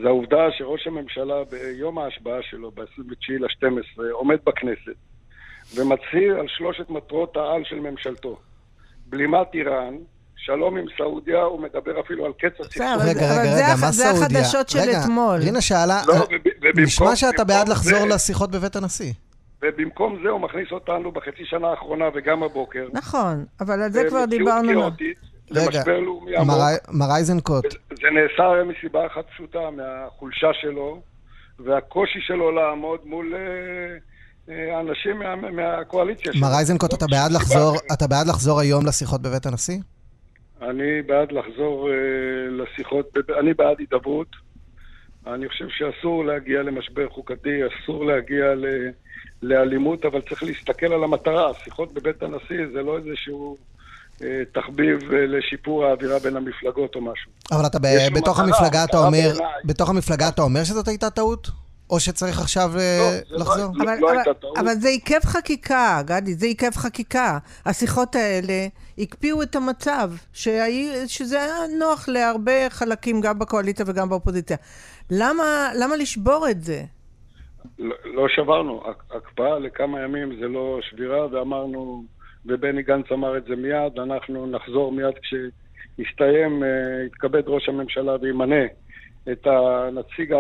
[0.03, 4.99] זה העובדה שראש הממשלה ביום ההשבעה שלו, ב-29 ל-12, עומד בכנסת
[5.75, 8.39] ומצהיר על שלושת מטרות העל של ממשלתו.
[9.07, 9.95] בלימת איראן,
[10.37, 12.83] שלום עם סעודיה, הוא מדבר אפילו על קץ הסכסוך.
[13.01, 14.39] רגע, זה- רגע, זה רגע, מה זה סעודיה?
[14.41, 15.37] החדשות של רגע, אתמול.
[15.41, 16.21] רינה שאלה, לא, אה,
[16.77, 19.13] נשמע שאתה בעד לחזור זה- לשיחות בבית הנשיא.
[19.63, 22.89] ובמקום זה הוא מכניס אותנו בחצי שנה האחרונה וגם הבוקר.
[22.93, 24.81] נכון, אבל על זה כבר למציאות דיברנו.
[24.83, 25.19] כאוטית,
[25.51, 26.57] רגע, למשבר לאומי עמוק.
[26.93, 31.03] מר- איזנקוט, זה נעשה הרי מסיבה אחת פשוטה, מהחולשה שלו
[31.59, 33.97] והקושי שלו לעמוד מול אה,
[34.55, 36.41] אה, אנשים מה, מהקואליציה שלו.
[36.47, 37.77] מר איזנקוט, אתה בעד לחזור.
[37.93, 39.79] אתה בעד לחזור היום לשיחות בבית הנשיא?
[40.63, 41.95] אני בעד לחזור אה,
[42.51, 44.49] לשיחות, אני בעד הידברות.
[45.27, 48.67] אני חושב שאסור להגיע למשבר חוקתי, אסור להגיע ל,
[49.43, 51.51] לאלימות, אבל צריך להסתכל על המטרה.
[51.65, 53.57] שיחות בבית הנשיא זה לא איזשהו
[54.23, 57.31] אה, תחביב אה, לשיפור האווירה בין המפלגות או משהו.
[57.53, 59.33] אבל אתה ב- בתוך מטרה, המפלגה אתה אומר.
[59.65, 61.49] בתוך המפלגה אתה אומר שזאת הייתה טעות?
[61.91, 63.73] או שצריך עכשיו אה, לא, לא- לחזור?
[63.75, 64.31] לא- אבל, לא אבל, הייתה.
[64.61, 67.39] אבל זה עיכב חקיקה, גדי, זה עיכב חקיקה.
[67.67, 68.67] השיחות האלה
[68.99, 74.57] הקפיאו את המצב, שהי, שזה היה נוח להרבה חלקים, גם בקואליציה וגם באופוזיציה.
[75.11, 76.85] למה, למה לשבור את זה?
[77.79, 78.83] לא, לא שברנו.
[78.91, 82.05] הק- הקפאה לכמה ימים זה לא שבירה, ואמרנו,
[82.47, 86.69] ובני גנץ אמר את זה מיד, אנחנו נחזור מיד כשיסתיים, אה,
[87.07, 88.65] יתכבד ראש הממשלה וימנה
[89.33, 90.35] את הנציג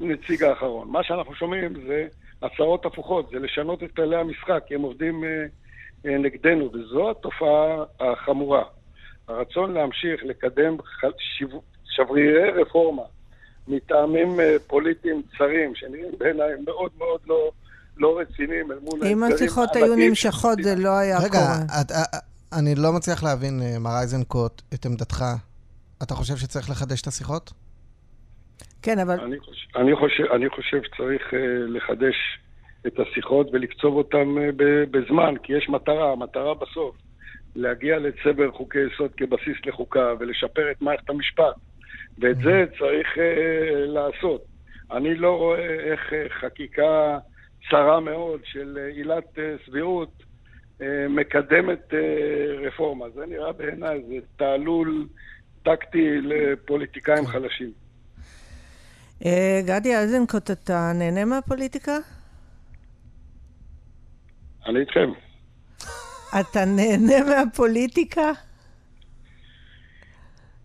[0.00, 0.88] הנציג האחרון.
[0.90, 2.06] מה שאנחנו שומעים זה
[2.42, 5.44] הצהרות הפוכות, זה לשנות את כללי המשחק, כי הם עובדים אה,
[6.06, 8.64] אה, נגדנו, וזו התופעה החמורה.
[9.28, 10.76] הרצון להמשיך לקדם
[11.84, 13.02] שברירי רפורמה
[13.68, 17.50] מטעמים אה, פוליטיים צרים, שנראים בעיניי מאוד מאוד לא,
[17.96, 21.80] לא רציניים אל מול אם האתגרים השיחות היו נמשכות, זה לא היה רגע, קורה.
[21.80, 22.18] את- אה,
[22.58, 25.24] אני לא מצליח להבין, אה, מר איזנקוט, את עמדתך.
[26.02, 27.52] אתה חושב שצריך לחדש את השיחות?
[28.82, 31.36] כן, אבל אני חושב, אני חושב, אני חושב שצריך uh,
[31.68, 32.14] לחדש
[32.86, 34.52] את השיחות ולקצוב אותן uh,
[34.90, 36.96] בזמן, כי יש מטרה, המטרה בסוף
[37.56, 41.54] להגיע לצבר חוקי יסוד כבסיס לחוקה ולשפר את מערכת המשפט,
[42.18, 43.20] ואת זה צריך uh,
[43.86, 44.44] לעשות.
[44.90, 47.18] אני לא רואה איך uh, חקיקה
[47.70, 50.22] צרה מאוד של uh, עילת uh, סבירות
[50.78, 51.96] uh, מקדמת uh,
[52.66, 53.10] רפורמה.
[53.10, 55.06] זה נראה בעיניי, זה תעלול
[55.62, 57.72] טקטי לפוליטיקאים חלשים.
[59.24, 61.98] אה, גדי איזנקוט, אתה נהנה מהפוליטיקה?
[64.66, 65.10] אני איתכם.
[66.40, 68.32] אתה נהנה מהפוליטיקה?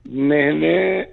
[0.05, 1.03] נהנה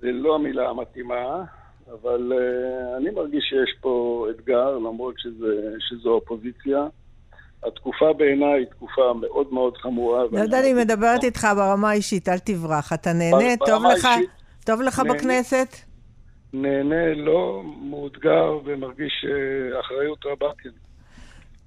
[0.00, 1.44] זה לא המילה המתאימה,
[1.92, 6.86] אבל uh, אני מרגיש שיש פה אתגר, למרות שזה, שזו אופוזיציה.
[7.66, 10.24] התקופה בעיניי היא תקופה מאוד מאוד חמורה.
[10.32, 12.92] לא יודע, אני מדברת איתך ברמה האישית, אל תברח.
[12.92, 13.36] אתה נהנה?
[13.38, 14.08] ברמה טוב לך?
[14.64, 15.14] טוב לך נהנה.
[15.14, 15.76] בכנסת?
[16.52, 20.70] נהנה, לא מאותגר ומרגיש uh, אחריות רבה, כן.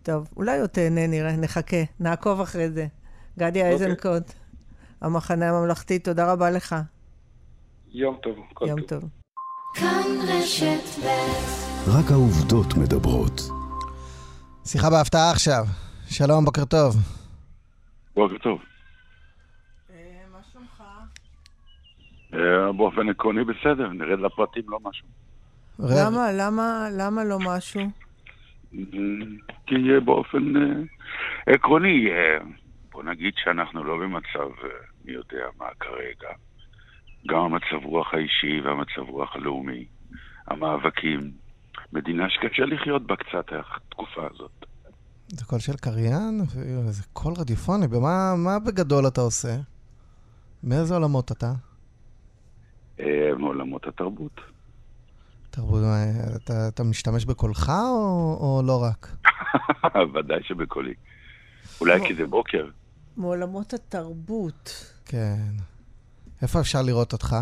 [0.04, 2.86] טוב, אולי עוד תהנה, נראה, נחכה, נעקוב אחרי זה.
[3.39, 4.34] גדי איזנקוט,
[5.01, 6.75] המחנה הממלכתי, תודה רבה לך.
[7.91, 8.36] יום טוב.
[8.53, 9.01] כל יום טוב.
[9.01, 9.10] טוב.
[9.73, 13.41] כאן רשת ב' רק העובדות מדברות.
[14.65, 15.63] שיחה בהפתעה עכשיו.
[16.10, 16.95] שלום, בוקר טוב.
[18.15, 18.60] בוקר טוב.
[20.31, 20.83] מה שלומך?
[22.33, 25.07] אה, באופן עקרוני בסדר, נרד לפרטים לא משהו.
[25.79, 27.81] למה, למה, למה לא משהו?
[27.81, 27.88] אה,
[29.67, 32.38] כי אה, באופן אה, עקרוני, אה,
[32.97, 34.69] בוא נגיד שאנחנו לא במצב, אה,
[35.05, 36.29] מי יודע מה כרגע.
[37.27, 39.86] גם המצב רוח האישי והמצב רוח הלאומי,
[40.47, 41.31] המאבקים,
[41.93, 44.65] מדינה שקשה לחיות בה קצת התקופה הזאת.
[45.27, 46.41] זה קול של קריין?
[46.89, 47.88] זה קול רדיופוני.
[47.88, 49.55] במה מה בגדול אתה עושה?
[50.63, 51.51] מאיזה עולמות אתה?
[52.99, 54.41] אה, מעולמות התרבות.
[55.49, 56.03] תרבות, מה,
[56.36, 59.07] אתה, אתה משתמש בקולך או, או לא רק?
[60.13, 60.93] ודאי שבקולי.
[61.81, 62.67] אולי כי זה בוקר.
[63.17, 64.86] מעולמות התרבות.
[65.06, 65.36] כן.
[66.41, 67.36] איפה אפשר לראות אותך?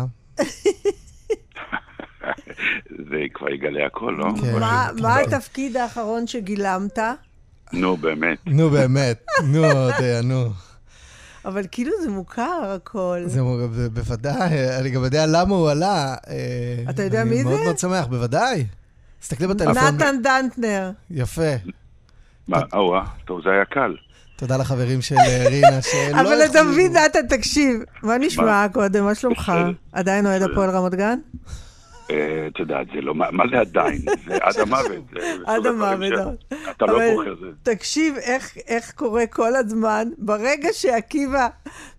[3.10, 4.24] זה כבר יגלה הכל, לא?
[4.40, 4.58] כן.
[4.60, 5.18] מה- כן, מה.
[5.18, 6.98] התפקיד האחרון שגילמת?
[7.72, 8.38] נו, באמת.
[8.46, 9.24] נו, באמת.
[9.44, 10.50] נו, אודיה, נו.
[11.44, 13.18] אבל כאילו זה מוכר הכל.
[13.26, 16.14] זה מ- ב- בוודאי, אני גם יודע למה הוא עלה.
[16.28, 17.64] אה, אתה יודע מי אני מאוד זה?
[17.64, 18.66] מאוד שמח, בוודאי.
[19.20, 19.76] תסתכלי בטלפון.
[19.94, 20.90] נתן דנטנר.
[21.10, 21.52] יפה.
[22.48, 23.94] מה, או, טוב, זה היה קל.
[24.36, 26.70] תודה לחברים של אה, רינה, שלא אבל.
[26.70, 29.04] מבין, נתן, תקשיב, מה נשמע קודם?
[29.04, 29.52] מה שלומך?
[29.56, 29.72] בסדר.
[29.92, 31.18] עדיין אוהד הפועל רמת גן?
[32.10, 33.98] אה, את יודעת, זה לא, מה זה עדיין?
[34.26, 35.04] זה עד המוות.
[35.46, 37.46] עד המוות, אתה לא בוחר זה.
[37.62, 41.48] תקשיב איך, איך קורה כל הזמן, ברגע שעקיבא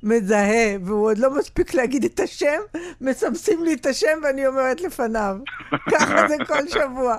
[0.03, 2.59] מזהה, והוא עוד לא מספיק להגיד את השם,
[3.01, 5.37] מסמסים לי את השם ואני אומרת לפניו.
[5.91, 7.17] ככה זה כל שבוע.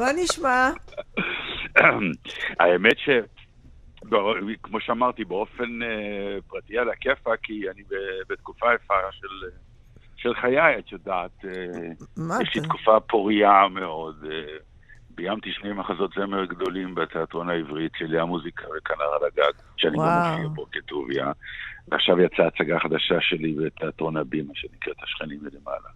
[0.00, 0.70] מה נשמע?
[2.60, 3.08] האמת ש...
[4.04, 4.18] בא-
[4.62, 7.82] כמו שאמרתי, באופן אה, פרטי על הכיפאק, כי אני
[8.28, 9.46] בתקופה יפה של,
[10.16, 11.44] של חיי, את יודעת.
[11.44, 11.52] אה,
[12.42, 12.62] יש לי?
[12.62, 14.24] תקופה פורייה מאוד.
[14.30, 14.56] אה,
[15.10, 20.02] ביימתי שני מחזות זמר גדולים בתיאטרון העברית של ים מוזיקה וכנר על הגג, שאני גם
[20.02, 20.32] וואו.
[20.32, 21.32] מופיע בו כטוביה.
[21.88, 25.88] ועכשיו יצאה הצגה חדשה שלי בתיאטרון הבימה, שנקראת השכנים מלמעלה.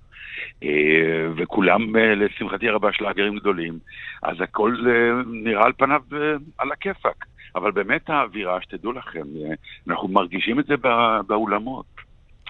[1.37, 3.79] וכולם, לשמחתי הרבה, שלאגרים גדולים,
[4.23, 6.03] אז הכל אה, נראה על פניו
[6.59, 7.25] על הכיפאק.
[7.55, 9.55] אבל באמת האווירה, שתדעו לכם, אה,
[9.89, 11.87] אנחנו מרגישים את זה בא- באולמות.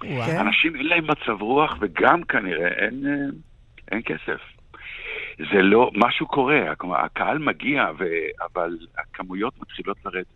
[0.05, 0.27] וואו.
[0.27, 0.39] כן.
[0.47, 3.13] אנשים אין להם מצב רוח, וגם כנראה אין, אה,
[3.93, 4.41] אין כסף.
[5.39, 8.05] זה לא, משהו קורה, כלומר, הקהל מגיע, ו...
[8.55, 10.27] אבל הכמויות מתחילות לרדת.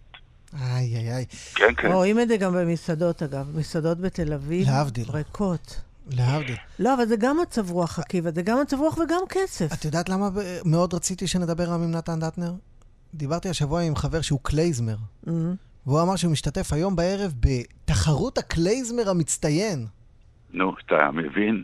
[0.62, 1.24] איי, איי, איי.
[1.55, 1.92] כן, כן.
[1.92, 3.57] רואים את זה גם במסעדות, אגב.
[3.59, 5.05] מסעדות בתל אביב, להבדיל.
[5.14, 5.81] ריקות.
[6.11, 6.57] להבדיל.
[6.79, 9.72] לא, אבל זה גם מצב רוח, עקיבא, זה גם מצב רוח וגם כסף.
[9.79, 10.29] את יודעת למה
[10.64, 12.50] מאוד רציתי שנדבר עם נתן דטנר?
[13.16, 15.31] דיברתי השבוע עם חבר שהוא קלייזמר, Mhm.
[15.87, 19.87] והוא אמר שהוא משתתף היום בערב בתחרות הקלייזמר המצטיין.
[20.52, 21.62] נו, אתה מבין?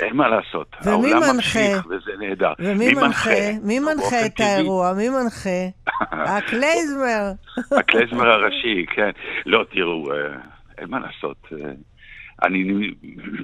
[0.00, 0.76] אין מה לעשות.
[0.84, 1.32] ומי העולם מנחה?
[1.32, 2.52] ממשיך, וזה נהדר.
[2.58, 3.30] ומי מנחה?
[3.62, 4.92] מי נו, מנחה את טבעי, האירוע?
[4.92, 5.60] מי מנחה?
[6.36, 7.32] הקלייזמר.
[7.78, 9.10] הקלייזמר הראשי, כן.
[9.46, 10.16] לא, תראו, אה,
[10.78, 11.36] אין מה לעשות.
[11.52, 11.70] אה,
[12.42, 12.64] אני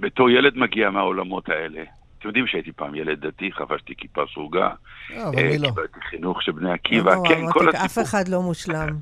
[0.01, 1.83] בתור ילד מגיע מהעולמות האלה.
[2.18, 4.70] אתם יודעים שהייתי פעם ילד דתי, חבשתי כיפה סרוגה.
[5.11, 5.68] לא, אבל אה, מי לא?
[5.68, 8.05] קיבלתי חינוך של בני לא עקיבא, נורא, כן, כל מותק, אף הסיפור.
[8.05, 8.96] אחד לא מושלם.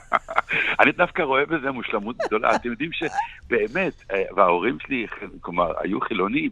[0.80, 2.56] אני דווקא רואה בזה מושלמות גדולה.
[2.56, 5.06] אתם יודעים שבאמת, אה, וההורים שלי,
[5.40, 6.50] כלומר, היו חילונים.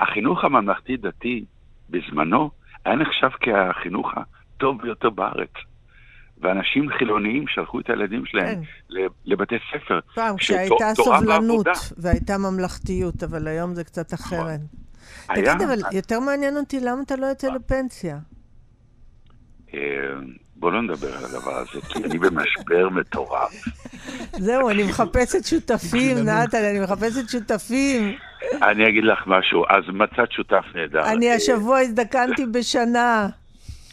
[0.00, 1.44] החינוך הממלכתי-דתי
[1.90, 2.50] בזמנו
[2.84, 5.52] היה נחשב כהחינוך הטוב ביותר בארץ.
[6.42, 8.96] ואנשים חילוניים שלחו את הילדים שלהם כן.
[9.24, 10.00] לבתי ספר.
[10.14, 11.66] פעם, כשהייתה סובלנות.
[11.96, 14.60] והייתה ממלכתיות, אבל היום זה קצת אחרת.
[15.28, 18.18] היה- תגיד, אבל יותר מעניין אותי, למה אתה לא יוצא לפנסיה?
[19.74, 19.78] אה,
[20.56, 23.52] בוא לא נדבר על הדבר הזה, כי אני במשבר מטורף.
[24.46, 28.16] זהו, אני מחפשת שותפים, נתן, אני מחפשת שותפים.
[28.62, 31.12] אני אגיד לך משהו, אז מצאת שותף נהדר.
[31.12, 33.28] אני אה, השבוע הזדקנתי בשנה.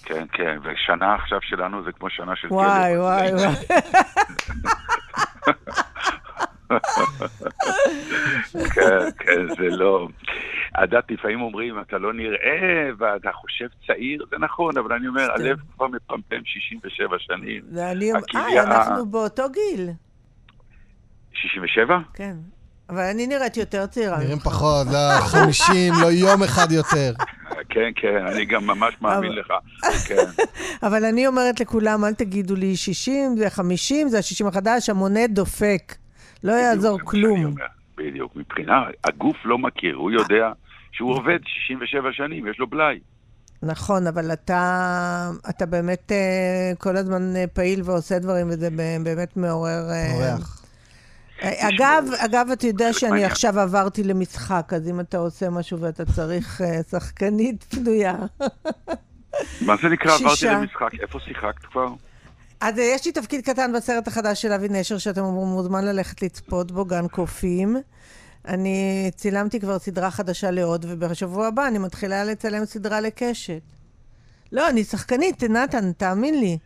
[0.04, 2.48] כן, כן, ושנה עכשיו שלנו זה כמו שנה של.
[2.52, 3.56] וואי, וואי, וואי.
[8.74, 10.08] כן, כן, זה לא...
[10.82, 12.60] יודעת, לפעמים אומרים, אתה לא נראה
[13.00, 17.62] ואתה חושב צעיר, זה נכון, אבל אני אומר, הלב כבר מפמפם 67 שנים.
[17.74, 18.12] ואני...
[18.14, 19.90] הכליה- אה, אנחנו באותו גיל.
[21.34, 21.98] 67?
[22.14, 22.36] כן.
[22.90, 24.40] אבל אני נראית יותר צעירה נראים.
[24.40, 27.14] פחות, לא, 50, לא יום אחד יותר.
[27.70, 29.48] כן, כן, אני גם ממש מאמין לך.
[30.08, 30.44] כן.
[30.88, 35.96] אבל אני אומרת לכולם, אל תגידו לי 60, זה 50, זה ה-60 החדש, המונה דופק.
[36.44, 37.56] לא יעזור כלום.
[37.98, 40.52] בדיוק, מבחינה, הגוף לא מכיר, הוא יודע
[40.92, 43.00] שהוא עובד 67 שנים, יש לו בלאי.
[43.64, 48.70] נכון, אבל אתה, אתה באמת אה, כל הזמן אה, פעיל ועושה דברים, וזה
[49.04, 49.90] באמת מעורר...
[49.90, 50.60] אה, אורח.
[51.44, 53.26] אה, אגב, אגב, אתה יודע שאני.
[53.26, 58.16] עכשיו עברתי למשחק, אז אם אתה עושה משהו ואתה צריך אה, שחקנית פנויה.
[59.62, 60.54] מה זה נקרא, עברתי שישה.
[60.54, 61.88] למשחק, איפה שיחקת כבר?
[62.62, 66.72] אז אה, יש לי תפקיד קטן בסרט החדש של אבי נשר, שאתם מוזמן ללכת לצפות
[66.72, 67.78] בו, גן קופים.
[68.48, 73.62] אני צילמתי כבר סדרה חדשה לעוד, ובשבוע הבא אני מתחילה לצלם סדרה לקשת.
[74.52, 76.58] לא, אני שחקנית, נתן, תאמין לי.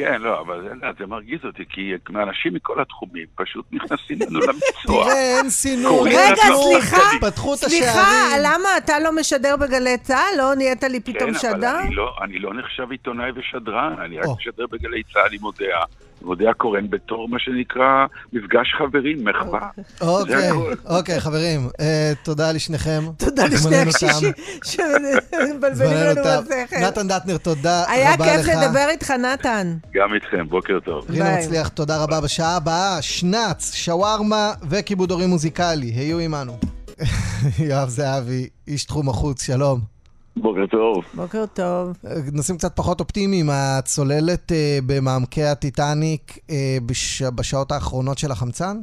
[0.00, 5.04] כן, לא, אבל זה, זה מרגיז אותי, כי אנשים מכל התחומים פשוט נכנסים לנו למקצוע.
[5.04, 6.06] תראה, אין סינון.
[6.08, 6.42] אין רגע.
[6.62, 8.42] סליחה, פתחו את סליחה, השערים.
[8.42, 10.38] למה אתה לא משדר בגלי צה"ל?
[10.38, 11.50] לא נהיית לי פתאום כן, שדר?
[11.56, 14.26] אבל אני לא, אני לא נחשב עיתונאי ושדרן, אני רק.
[14.38, 15.78] משדר בגלי צה"ל עם אודיה.
[16.24, 19.68] אודיה קורן בתור מה שנקרא מפגש חברים, מחווה.
[20.00, 20.50] אוקיי.
[20.86, 23.02] אוקיי, חברים, אה, תודה לשניכם.
[23.16, 24.32] תודה לשני הקשישים.
[24.64, 26.22] שמבלבלים לנו.
[26.42, 26.76] בשכל.
[26.76, 28.20] נתן דטנר, תודה רבה לך.
[28.20, 29.76] היה כיף לדבר איתך, נתן.
[29.94, 31.10] גם איתכם, בוקר טוב.
[31.10, 31.38] רינה.
[31.38, 32.20] מצליח, תודה רבה.
[32.20, 35.86] בשעה הבאה, שנץ, שווארמה וכיבוד הורים מוזיקלי.
[35.86, 36.58] היו עמנו.
[37.68, 39.99] יואב זהבי, איש תחום החוץ, שלום.
[40.36, 41.04] בוקר טוב.
[41.14, 41.96] בוקר טוב.
[42.32, 47.22] נושאים קצת פחות אופטימיים, הצוללת אה, במעמקי הטיטניק אה, בש...
[47.22, 48.76] בשעות האחרונות של החמצן?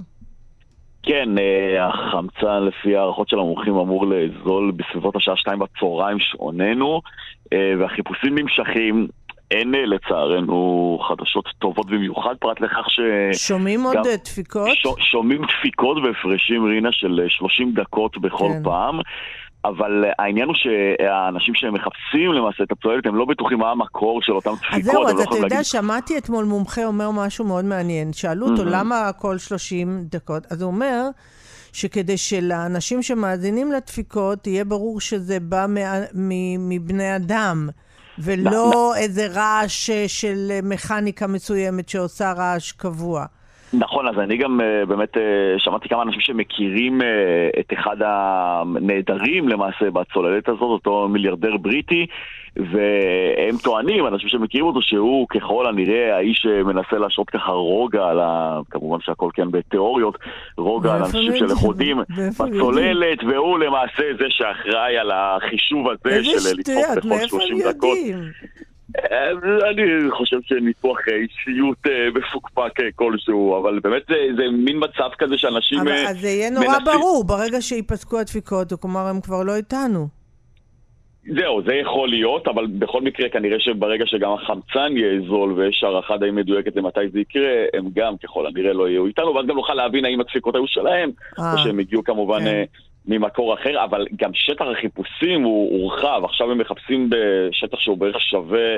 [1.03, 7.01] כן, אה, החמצן לפי הערכות של המומחים אמור לזול בסביבות השעה שתיים בצהריים שעוננו,
[7.53, 9.07] אה, והחיפושים נמשכים.
[9.51, 12.99] אין אה, לצערנו חדשות טובות במיוחד, פרט לכך ש...
[13.47, 14.69] שומעים עוד גם- אה, דפיקות?
[14.73, 14.88] ש...
[15.12, 18.63] שומעים דפיקות והפרשים, רינה, של אה, 30 דקות בכל כן.
[18.63, 18.99] פעם.
[19.67, 24.32] אבל אה, העניין הוא שהאנשים שמחפשים למעשה את הצוללת, הם לא בטוחים מה המקור של
[24.32, 24.80] אותם דפיקות.
[24.80, 28.13] אז זהו, אז לא אתה יודע, שמעתי אתמול מומחה אומר משהו מאוד מעניין.
[28.13, 28.71] שאלו אותו, מהמם.
[28.71, 30.43] למה כל 30 דקות?
[30.51, 31.03] אז הוא אומר
[31.73, 35.65] שכדי שלאנשים שמאזינים לדפיקות, יהיה ברור שזה בא
[36.58, 37.69] מבני אדם,
[38.19, 43.25] ולא איזה רעש אה, של אה, מכניקה מסוימת שעושה רעש קבוע.
[43.73, 45.23] נכון, אז אני גם אה, באמת אה,
[45.58, 52.06] שמעתי כמה אנשים שמכירים אה, את אחד הנעדרים למעשה בצוללת הזאת, אותו מיליארדר בריטי,
[52.56, 58.60] והם טוענים, אנשים שמכירים אותו, שהוא ככל הנראה האיש שמנסה להשרות ככה רוגע על ה...
[58.69, 60.17] כמובן שהכל כן בתיאוריות,
[60.58, 61.38] רוגע על מאיפה אנשים הם?
[61.38, 66.97] שלכודים מאיפה הם בצוללת, והוא למעשה זה שאחראי על החישוב הזה איזה של לדחוף שטויות,
[66.97, 67.97] בכל מאיפה 30 הם דקות.
[67.97, 68.32] יודעים?
[68.95, 69.32] אה,
[69.71, 75.38] אני חושב שניתוח אה, אישיות אה, מפוקפק כלשהו, אבל באמת זה, זה מין מצב כזה
[75.38, 79.56] שאנשים אבל אז זה יהיה נורא מנסים- ברור, ברגע שייפסקו הדפיקות, כלומר, הם כבר לא
[79.56, 80.08] איתנו.
[81.36, 86.17] זהו, זה יכול להיות, אבל בכל מקרה כנראה שברגע שגם החמצן יהיה זול ויש הערכה
[86.17, 89.73] די מדויקת למתי זה יקרה, הם גם ככל הנראה לא יהיו איתנו, ואז גם נוכל
[89.73, 92.63] להבין האם הדפיקות היו שלהם, או שהם הגיעו כמובן כן.
[93.08, 98.78] ממקור אחר, אבל גם שטח החיפושים הוא הורחב, עכשיו הם מחפשים בשטח שהוא בערך שווה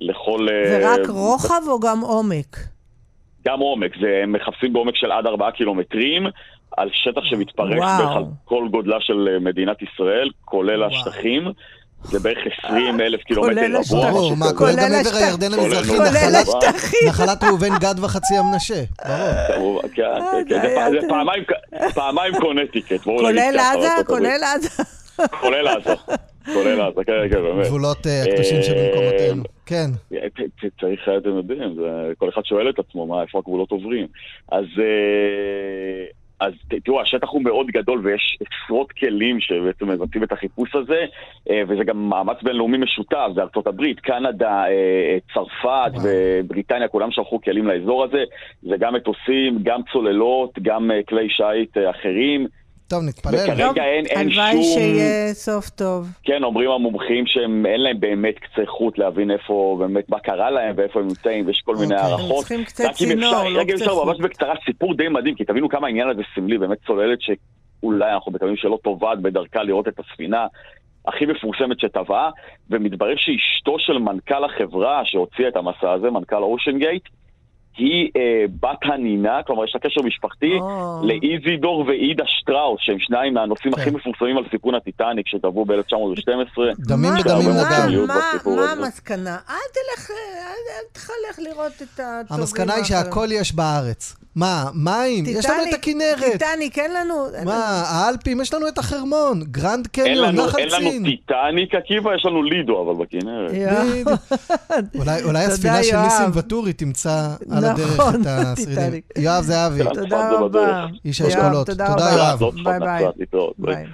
[0.00, 0.48] לכל...
[0.48, 2.56] אה, זה רק רוחב או גם עומק?
[3.46, 6.26] גם עומק, זה, הם מחפשים בעומק של עד 4 קילומטרים,
[6.76, 7.98] על שטח שמתפרק וואו.
[7.98, 10.90] בערך על כל גודלה של אה, מדינת ישראל, כולל וואו.
[10.90, 11.48] השטחים.
[12.04, 13.80] זה בערך 20 אלף קילומטר כולל רבוע.
[13.80, 14.10] השטחים.
[14.12, 14.54] ברור, מה, כזה.
[14.58, 17.08] כולל כולל גם עבר הירדן המזרחי, כולל נחלת- השטחים.
[17.08, 18.82] נחלת ראובן גד וחצי ים מנשה,
[19.56, 19.80] ברור.
[19.82, 21.08] אה, זה.
[21.08, 21.44] פעמיים-
[22.40, 24.04] קונטיקט, כולל עזה?
[24.06, 24.68] כולל עזה?
[25.40, 25.94] כולל עזה,
[26.54, 27.66] כולל עזה, כן, כן, באמת.
[27.66, 29.42] גבולות אה, הקדושים שבמקומותינו.
[29.66, 29.90] כן.
[30.10, 31.82] ת- צריך, אתם יודעים, זה-
[32.18, 34.06] כל אחד שואל את עצמו איפה הגבולות עוברים.
[34.52, 36.04] אז, אה,
[36.40, 36.52] אז
[36.84, 41.04] תראו, השטח הוא מאוד גדול ויש עשרות כלים שבעצם מבצעים את החיפוש הזה,
[41.50, 46.08] אה, וזה גם מאמץ בינלאומי משותף, זה הברית, קנדה, אה, צרפת וואו.
[46.44, 48.24] ובריטניה, כולם שלחו כלים לאזור הזה.
[48.62, 52.46] זה גם מטוסים, גם צוללות, גם אה, כלי שיט אה, אחרים.
[52.88, 53.34] טוב, נתפלל.
[53.34, 54.42] וכרגע אין, אין שום...
[54.42, 56.08] הלוואי שיהיה סוף טוב.
[56.22, 60.74] כן, אומרים המומחים שהם אין להם באמת קצה חוט להבין איפה, באמת, מה קרה להם
[60.76, 61.98] ואיפה הם נמצאים, ויש כל מיני אוקיי.
[61.98, 62.38] הם הערכות.
[62.38, 64.24] צריכים קצת צינור, אפשר, לא אם קצה אפשר ממש חוט.
[64.24, 68.56] בקצרה, סיפור די מדהים, כי תבינו כמה העניין הזה סמלי, באמת צוללת שאולי אנחנו מקווים
[68.56, 70.46] שלא טובעת בדרכה לראות את הספינה
[71.06, 72.30] הכי מפורסמת שטבעה,
[72.70, 77.02] ומתברר שאשתו של מנכ"ל החברה שהוציאה את המסע הזה, מנכ"ל אושן גייט,
[77.76, 78.22] היא אה,
[78.60, 81.00] בת הנינה, כלומר יש לה קשר משפחתי או.
[81.04, 83.80] לאיזידור ואידה שטראוס, שהם שניים מהנושאים כן.
[83.80, 86.58] הכי מפורסמים על סיפון הטיטניק שטבעו ב-1912.
[86.78, 88.06] דמים בדמים מה- נדם.
[88.06, 88.72] מה-.
[88.72, 89.36] המסקנה?
[89.50, 92.84] אל תלך, אל תלך לראות את הטובים המסקנה היא.
[92.84, 94.16] שהכל יש בארץ.
[94.36, 95.24] מה, מים?
[95.26, 96.32] יש לנו את הכנרת.
[96.32, 97.26] טיטניק, אין לנו...
[97.26, 99.42] אין לנו- מה, האלפים, יש לנו את החרמון.
[99.44, 101.04] גרנד אין קניון, לנו, נחל אין לנו צין.
[101.04, 103.50] טיטניק עקיבא, יש לנו לידו, אבל בכנרת.
[105.24, 105.96] אולי- הספינה של.
[106.00, 108.74] ניסים ואטורי תמצא על הדרך נכון, את השרידים.
[108.74, 109.04] טיטניק.
[109.18, 109.84] יואב זהבי.
[109.94, 110.86] תודה רבה.
[111.04, 111.66] איש האשכולות.
[111.66, 111.84] תודה.
[112.14, 112.38] יואב.
[112.64, 113.04] ביי ביי.
[113.08, 113.54] קצת להתראות.
[113.58, 113.84] ביי.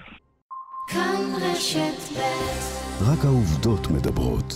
[0.88, 1.78] כאן רשת
[2.16, 2.20] ב'
[3.11, 4.55] רק העובדות מדברות.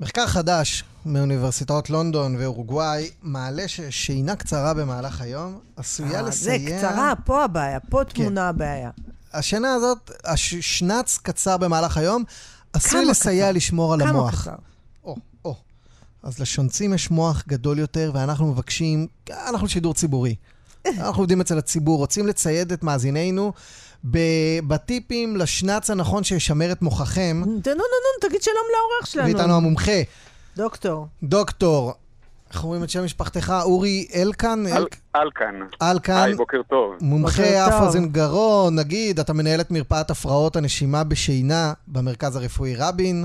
[0.00, 6.56] מחקר חדש מאוניברסיטאות לונדון ואורוגוואי מעלה ששינה קצרה במהלך היום עשויה אה, זה.
[6.66, 8.22] קצרה, פה הבעיה, פה כן.
[8.22, 8.90] טמונה הבעיה.
[9.32, 12.24] השינה הזאת, השנץ קצר במהלך היום,
[12.72, 13.56] עשוי כמה לסייע קצר?
[13.56, 14.42] לשמור על כמה המוח.
[14.42, 14.54] קצר?
[15.04, 15.56] או, או.
[16.22, 20.34] אז לשונצים יש מוח גדול יותר, ואנחנו מבקשים, אנחנו שידור ציבורי.
[20.86, 23.52] אנחנו עובדים אצל הציבור, רוצים לצייד את מאזינינו
[24.10, 29.26] ב- בטיפים לשנץ הנכון שישמר את מוחכם, נו, נו, נו, נו, תגיד שלום לאורח שלנו.
[29.26, 30.02] ואיתנו המומחה,
[30.56, 31.06] דוקטור.
[31.22, 31.92] דוקטור,
[32.52, 33.54] איך אומרים את שם משפחתך?
[33.62, 34.64] אורי אלקן?
[34.66, 35.54] אל- אלקן.
[35.82, 36.94] אלקן, היי, בוקר טוב.
[37.00, 37.82] מומחה אף.
[37.82, 43.24] אוזן גרון, נגיד, אתה מנהל את מרפאת הפרעות הנשימה בשינה במרכז הרפואי רבין.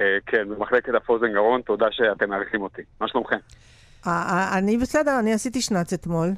[0.00, 2.82] אה, כן, במחלקת אף אוזן גרון, תודה שאתם מארחים אותי.
[3.00, 3.36] מה שלומכם?
[4.06, 6.30] אה, אה, אני בסדר, אני עשיתי שנץ אתמול.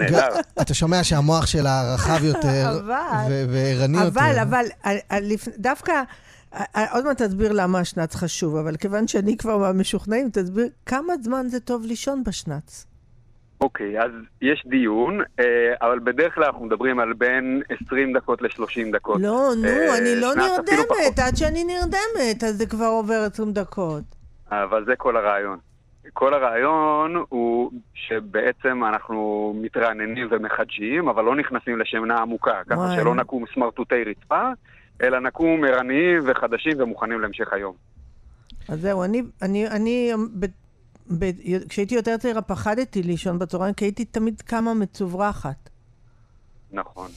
[0.00, 0.28] נהדר.
[0.62, 2.80] אתה שומע שהמוח שלה רחב יותר
[3.52, 4.08] וערני יותר.
[4.08, 4.64] אבל, אבל,
[5.58, 6.02] דווקא,
[6.92, 11.60] עוד מעט תסביר למה השנץ חשוב, אבל כיוון שאני כבר מהמשוכנעים, תסביר כמה זמן זה
[11.60, 12.86] טוב לישון בשנץ.
[13.60, 14.10] אוקיי, אז
[14.42, 15.44] יש דיון, אה,
[15.82, 19.20] אבל בדרך כלל אנחנו מדברים על בין 20 דקות ל-30 דקות.
[19.20, 21.18] לא, נו, אה, אני לא נרדמת.
[21.18, 24.02] עד שאני נרדמת, אז זה כבר עובר 20 דקות.
[24.50, 25.58] אבל זה כל הרעיון.
[26.12, 32.94] כל הרעיון הוא שבעצם אנחנו מתרעננים ומחדשים, אבל לא נכנסים לשינה עמוקה, ככה.
[32.96, 34.50] שלא נקום סמרטוטי רצפה,
[35.02, 37.74] אלא נקום ערניים וחדשים ומוכנים להמשך היום.
[38.68, 40.46] אז זהו, אני, אני, אני, ב,
[41.18, 41.24] ב,
[41.68, 45.70] כשהייתי יותר צעירה פחדתי לישון בצהריים, כי הייתי תמיד קמה מצוברחת.
[46.72, 47.08] נכון.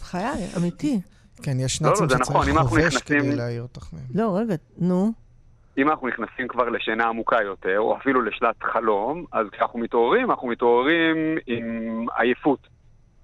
[0.00, 1.00] חיי, אמיתי.
[1.42, 4.02] כן, יש לא, נאצים זה נכון, שצריך אנחנו חובש נכנסים- כדי להעיר אותך מהם.
[4.14, 5.12] לא, רגע, נו.
[5.78, 10.48] אם אנחנו נכנסים כבר לשינה עמוקה יותר, או אפילו לשלט חלום, אז כשאנחנו מתעוררים, אנחנו
[10.48, 11.16] מתעוררים
[11.46, 12.68] עם עייפות.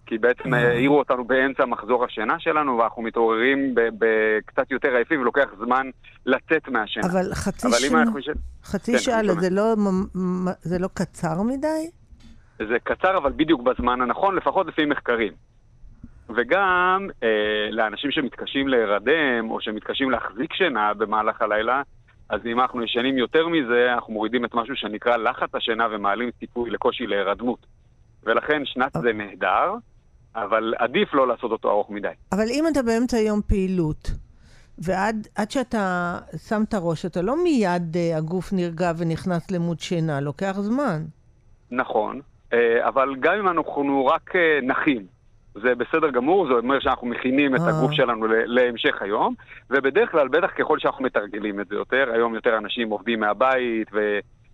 [0.09, 0.69] כי בעצם אה.
[0.69, 5.91] העירו אותנו באמצע מחזור השינה שלנו, ואנחנו מתעוררים בקצת יותר עייפים, ולוקח זמן
[6.27, 7.07] לצאת מהשינה.
[7.07, 8.05] אבל חצי שנה,
[8.65, 9.35] חצי כן, שעה, לא.
[9.35, 9.75] זה לא,
[10.61, 11.91] זה לא קצר מדי?
[12.59, 15.33] זה קצר, אבל בדיוק בזמן הנכון, לפחות לפי מחקרים.
[16.37, 17.29] וגם אה,
[17.71, 21.83] לאנשים שמתקשים להירדם, או שמתקשים להחזיק שינה במהלך הלילה,
[22.29, 26.71] אז אם אנחנו ישנים יותר מזה, אנחנו מורידים את משהו שנקרא לחץ השינה ומעלים סיכוי
[26.71, 27.67] לקושי להירדמות.
[28.25, 29.75] ולכן שנת זה נהדר,
[30.37, 32.09] אבל עדיף לא לעשות אותו ארוך מדי.
[32.33, 34.11] אבל אם אתה באמצע יום פעילות,
[34.79, 36.19] ועד עד שאתה
[36.49, 41.03] שם את הראש, אתה לא מיד אה, הגוף נרגע ונכנס למוד שינה, לוקח זמן.
[41.71, 42.21] נכון,
[42.53, 45.07] אה, אבל גם אם אנחנו רק אה, נחים,
[45.55, 47.61] זה בסדר גמור, זה אומר שאנחנו מכינים את.
[47.61, 49.35] הגוף שלנו להמשך היום,
[49.71, 53.89] ובדרך כלל, בטח ככל שאנחנו מתרגלים את זה יותר, היום יותר אנשים עובדים מהבית,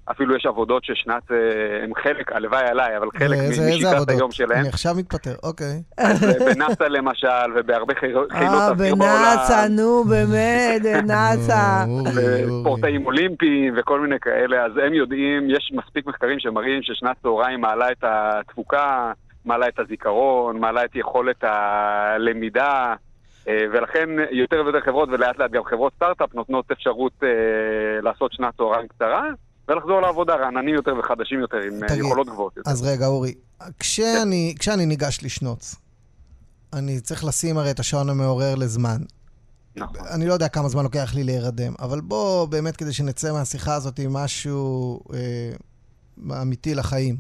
[0.09, 1.37] ואפילו יש עבודות ששנת, אה,
[1.85, 4.09] הם חלק, הלוואי עליי, אבל חלק ואיזה- מ- איזה משגרת עבודות?
[4.17, 4.61] היום שלהם.
[4.61, 5.83] אני עכשיו מתפטר, אוקיי.
[5.99, 7.27] אז אה, בנאסא למשל,
[7.57, 9.77] ובהרבה חילות אה, אוויר בנאסא, בעולם.
[9.77, 11.85] נו, באמת, בנאסא.
[11.87, 12.11] נו, אורי,
[12.45, 12.61] אורי.
[12.61, 17.91] ספורטאים אולימפיים וכל מיני כאלה, אז הם יודעים, יש מספיק מחקרים שמראים ששנת צהריים מעלה
[17.93, 19.13] את התפוקה,
[19.45, 22.95] מעלה את הזיכרון, מעלה את יכולת הלמידה,
[23.49, 27.29] אה, ולכן יותר ויותר חברות, ולאט לאט גם חברות סטארט-אפ, נותנות אפשרות אה,
[28.03, 29.23] לעשות שנת צהריים קצרה,
[29.69, 32.71] ולחזור לעבודה רעננים יותר וחדשים יותר, עם אה, תגיד, יכולות גבוהות יותר.
[32.71, 33.35] אז רגע, אורי,
[33.79, 35.75] כשאני, כשאני ניגש לשנוץ,
[36.73, 38.99] אני צריך לשים הרי את השעון המעורר לזמן.
[39.77, 40.07] נכון.
[40.11, 43.99] אני לא יודע כמה זמן לוקח לי להירדם, אבל בוא, באמת, כדי שנצא מהשיחה הזאת
[43.99, 47.17] עם משהו אה, אמיתי לחיים.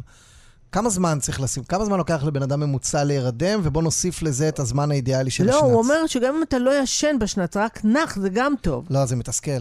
[0.72, 1.64] כמה זמן צריך לשים?
[1.64, 5.50] כמה זמן לוקח לבן אדם ממוצע להירדם, ובוא נוסיף לזה את הזמן האידיאלי של לא,
[5.50, 5.62] השנץ.
[5.62, 8.86] הוא אומר שגם אם אתה לא ישן בשנץ, רק נח, זה גם טוב.
[8.90, 9.60] לא, זה מתסכל.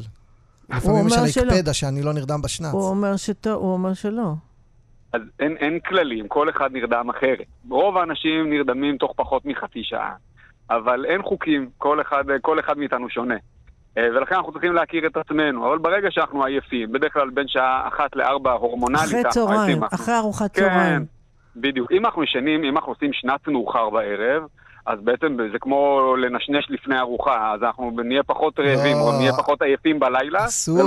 [0.70, 1.52] לפעמים יש עלי שלא.
[1.52, 2.74] קפדה שאני לא נרדם בשנץ.
[2.74, 4.34] הוא אומר שטוב, הוא אומר שלא.
[5.14, 7.48] אז אין, אין כללים, כל אחד נרדם אחרת.
[7.70, 10.14] רוב האנשים נרדמים תוך פחות מחצי שעה,
[10.70, 13.36] אבל אין חוקים, כל אחד, כל אחד מאיתנו שונה.
[13.98, 17.88] אה, ולכן אנחנו צריכים להכיר את עצמנו, אבל ברגע שאנחנו עייפים, בדרך כלל בין שעה
[17.88, 21.06] אחת לארבע הורמונלית, אחרי צהריים, אחרי ארוחת כן, צהריים.
[21.56, 21.92] בדיוק.
[21.92, 24.44] אם אנחנו ישנים, אם אנחנו עושים שנץ מאוחר בערב,
[24.86, 29.02] אז בעצם זה כמו לנשנש לפני ארוחה, אז אנחנו נהיה פחות רעבים, לא.
[29.02, 30.78] או נהיה פחות עייפים בלילה, אסור.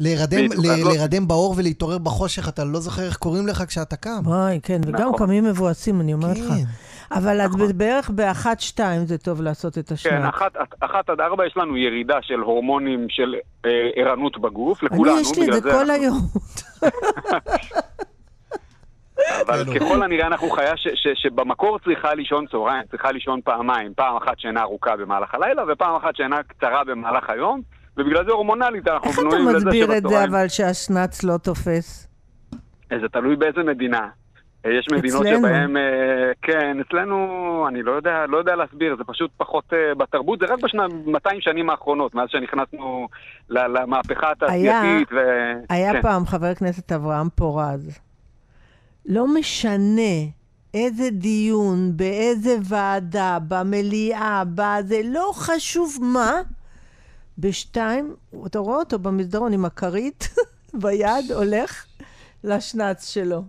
[0.00, 3.62] להירדם, בדיוק, אז ל- לא- להירדם באור ולהתעורר בחושך, אתה לא זוכר איך קוראים לך
[3.68, 4.20] כשאתה קם.
[4.24, 5.26] וואי, כן, וגם נכון.
[5.26, 6.48] קמים מבואסים, אני אומרת לך.
[6.48, 6.64] כן.
[7.14, 10.24] אבל אז בערך באחת, שתיים זה טוב לעשות את כן, השנץ.
[10.34, 13.34] אחת, אחת עד ארבע יש לנו ירידה של הורמונים של
[13.66, 15.20] אה, ערנות בגוף, אני, לכולנו.
[15.20, 16.18] יש לי את זה כל היום.
[19.46, 23.92] אבל כן, ככל הנראה אנחנו חיה ש, ש, שבמקור צריכה לישון צהריים, צריכה לישון פעמיים,
[23.96, 27.60] פעם אחת שינה ארוכה במהלך הלילה ופעם אחת שינה קצרה במהלך היום,
[27.96, 30.34] ובגלל זה הורמונלית אנחנו איך אתה בנויים לזה מסביר את זה, שבצהריים...
[30.34, 32.08] אבל שהשנץ לא תופס?
[33.00, 34.08] זה תלוי באיזה מדינה.
[34.66, 35.38] אה, יש מדינות אצלנו.
[35.38, 37.16] שבהן, אה, כן, אצלנו,
[37.68, 41.40] אני לא יודע, לא יודע להסביר, זה פשוט פחות אה, בתרבות, זה רק בשנה, 200
[41.40, 43.08] שנים האחרונות, מאז שנכנסנו
[43.50, 45.08] למהפכה התעשייתית.
[45.12, 45.16] ו...
[45.68, 46.02] היה כן.
[46.02, 48.00] פעם חבר הכנסת אברהם פורז.
[49.06, 50.26] לא משנה
[50.74, 56.40] איזה דיון, באיזה ועדה, במליאה, בזה, לא חשוב מה.
[57.38, 58.14] בשתיים,
[58.46, 60.28] אתה רואה אותו במסדרון עם הכרית
[60.82, 61.84] ביד, הולך
[62.44, 63.42] לשנץ שלו.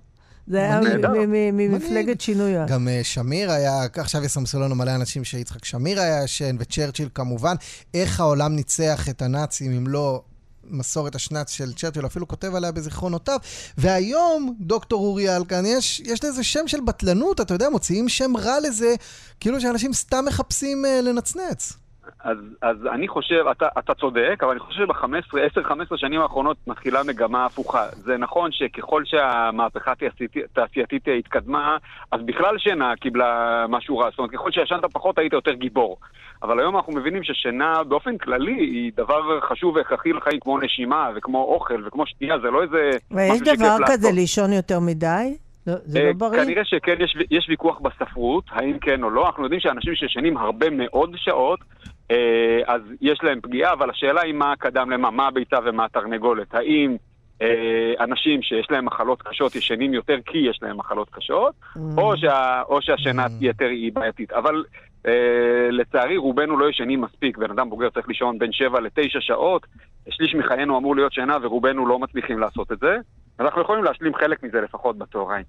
[0.47, 0.79] זה היה
[1.53, 2.53] ממפלגת שינוי.
[2.67, 7.55] גם אה, שמיר היה, עכשיו יסמסו לנו מלא אנשים שיצחק שמיר היה ישן, וצ'רצ'יל כמובן.
[7.93, 10.23] איך העולם ניצח את הנאצים אם לא
[10.72, 13.38] מסורת השנץ של צ'רצ'יל, אפילו כותב עליה בזיכרונותיו.
[13.78, 18.59] והיום, דוקטור אורי אלקן, יש, יש לזה שם של בטלנות, אתה יודע, מוציאים שם רע
[18.59, 18.95] לזה,
[19.39, 21.74] כאילו שאנשים סתם מחפשים אה, לנצנץ.
[22.23, 27.45] אז, אז אני חושב, אתה, אתה צודק, אבל אני חושב שב-10-15 שנים האחרונות מתחילה מגמה
[27.45, 27.85] הפוכה.
[27.91, 31.77] זה נכון שככל שהמהפכה התעשייתית- התקדמה,
[32.11, 34.09] אז בכלל שינה קיבלה משהו רע.
[34.09, 35.97] זאת אומרת, ככל שישנת פחות היית יותר גיבור.
[36.43, 41.43] אבל היום אנחנו מבינים ששינה באופן כללי היא דבר חשוב והכרחי לחיים, כמו נשימה וכמו
[41.43, 43.85] אוכל וכמו שתייה, זה לא איזה ויש משהו שכיף דבר לעשות.
[43.95, 45.37] כזה לישון יותר מדי?
[45.67, 46.43] לא, זה אה, לא בריא?
[46.43, 49.25] כנראה שכן, יש, יש ויכוח בספרות, האם כן או לא.
[49.25, 51.90] אנחנו יודעים שאנשים שישנים הרבה מאוד שעות, אה,
[52.68, 56.53] אז יש להם פגיעה, אבל השאלה היא מה קדם למה, מה הביצה ומה התרנגולת.
[56.53, 56.97] האם
[57.41, 61.80] אה, אנשים שיש להם מחלות קשות ישנים יותר כי יש להם מחלות קשות, Mm.
[61.97, 64.32] או, שה, או שהשינת יתר היא בעייתית.
[64.32, 64.64] אבל
[65.07, 65.12] אה,
[65.72, 69.66] לצערי רובנו לא ישנים מספיק, בן אדם בוגר צריך לישון בין 7 ל-9 שעות,
[70.09, 72.97] שליש מחיינו אמור להיות שינה ורובנו לא מצליחים לעשות את זה.
[73.39, 75.45] אנחנו יכולים להשלים חלק מזה לפחות בצהריים,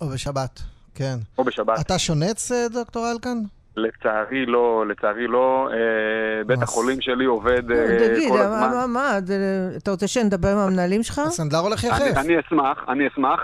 [0.00, 0.60] או בשבת,
[0.94, 1.16] כן.
[1.38, 1.80] או בשבת.
[1.80, 3.38] אתה שונץ, אה, דוקטור אלקן?
[3.76, 5.68] לצערי לא, לצערי לא.
[5.72, 8.70] אה, בית החולים שלי עובד אה, לא, תגיד, כל מה, הזמן.
[8.76, 9.18] מה, מה,
[9.76, 11.18] אתה רוצה שנדבר עם המנהלים שלך?
[11.18, 12.16] הסנדלר הולך אני, יחף.
[12.16, 13.40] אני אשמח, אני אשמח.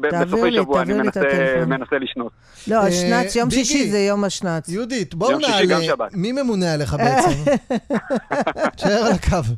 [0.00, 2.32] בסופי שבוע אני מנסה, לשנות.
[2.68, 3.50] לא, אה, השנץ, יום.
[3.50, 4.68] שישי זה יום השנץ.
[4.68, 6.06] יהודית, בואו נעלה.
[6.12, 7.50] מי ממונה עליך בעצם?
[8.76, 9.54] תשאר על הקו.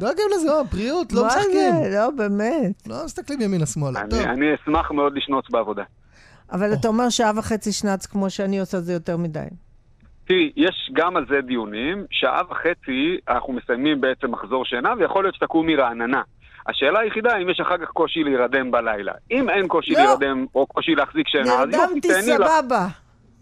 [0.00, 1.84] דואגים לזה, או, בריאות, לא מה משחקים.
[1.84, 1.90] זה?
[1.94, 2.82] לא, באמת.
[2.86, 4.00] לא מסתכלים ימינה-שמאלה.
[4.00, 5.82] אני, אני אשמח מאוד לשנות בעבודה.
[6.52, 9.46] אבל אתה אומר שעה וחצי שנץ כמו שאני עושה זה יותר מדי.
[10.28, 15.34] תראי, יש גם על זה דיונים, שעה וחצי אנחנו מסיימים בעצם מחזור שינה, ויכול להיות
[15.34, 16.22] שתקומי רעננה.
[16.68, 19.12] השאלה היחידה, אם יש אחר כך קושי להירדם בלילה.
[19.30, 19.98] אם אין קושי לא.
[19.98, 22.48] להירדם, או קושי להחזיק שינה, אז יופי, נרדמתי תהני לך.
[22.48, 22.86] סבבה.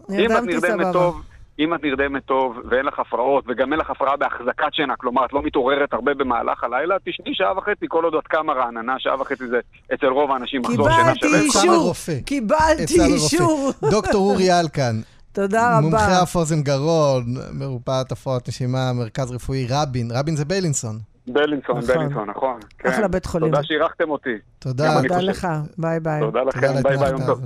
[0.09, 0.93] אם את נרדמתי נרדמת סבבה.
[0.93, 1.21] טוב,
[1.59, 5.33] אם את נרדמת טוב ואין לך הפרעות, וגם אין לך הפרעה בהחזקת שינה, כלומר את
[5.33, 9.47] לא מתעוררת הרבה במהלך הלילה, תשני שעה וחצי, כל עוד את קמה רעננה, שעה וחצי
[9.47, 9.59] זה
[9.93, 11.61] אצל רוב האנשים מחזור שינה קיבלתי שלם.
[11.61, 11.93] עצה אישור.
[12.25, 13.01] קיבלתי.
[13.01, 13.71] אישור.
[13.91, 14.95] דוקטור אורי אלקן,
[15.31, 15.81] תודה רבה.
[15.81, 20.07] מומחה אף אוזן גרון, מרפאת הפרעות נשימה, מרכז רפואי רבין.
[20.11, 20.99] רבין זה ביילינסון.
[21.27, 21.95] בלינסון, נכון.
[21.95, 22.59] בלינסון, נכון.
[22.79, 22.89] כן.
[22.89, 23.51] אחלה בית חולים.
[23.51, 24.29] תודה שאירחתם אותי.
[24.59, 25.01] תודה.
[25.01, 25.21] תודה.
[25.21, 25.47] לך.
[25.77, 26.21] ביי ביי.
[26.21, 27.41] תודה לכם, ביי ביי, יום טוב.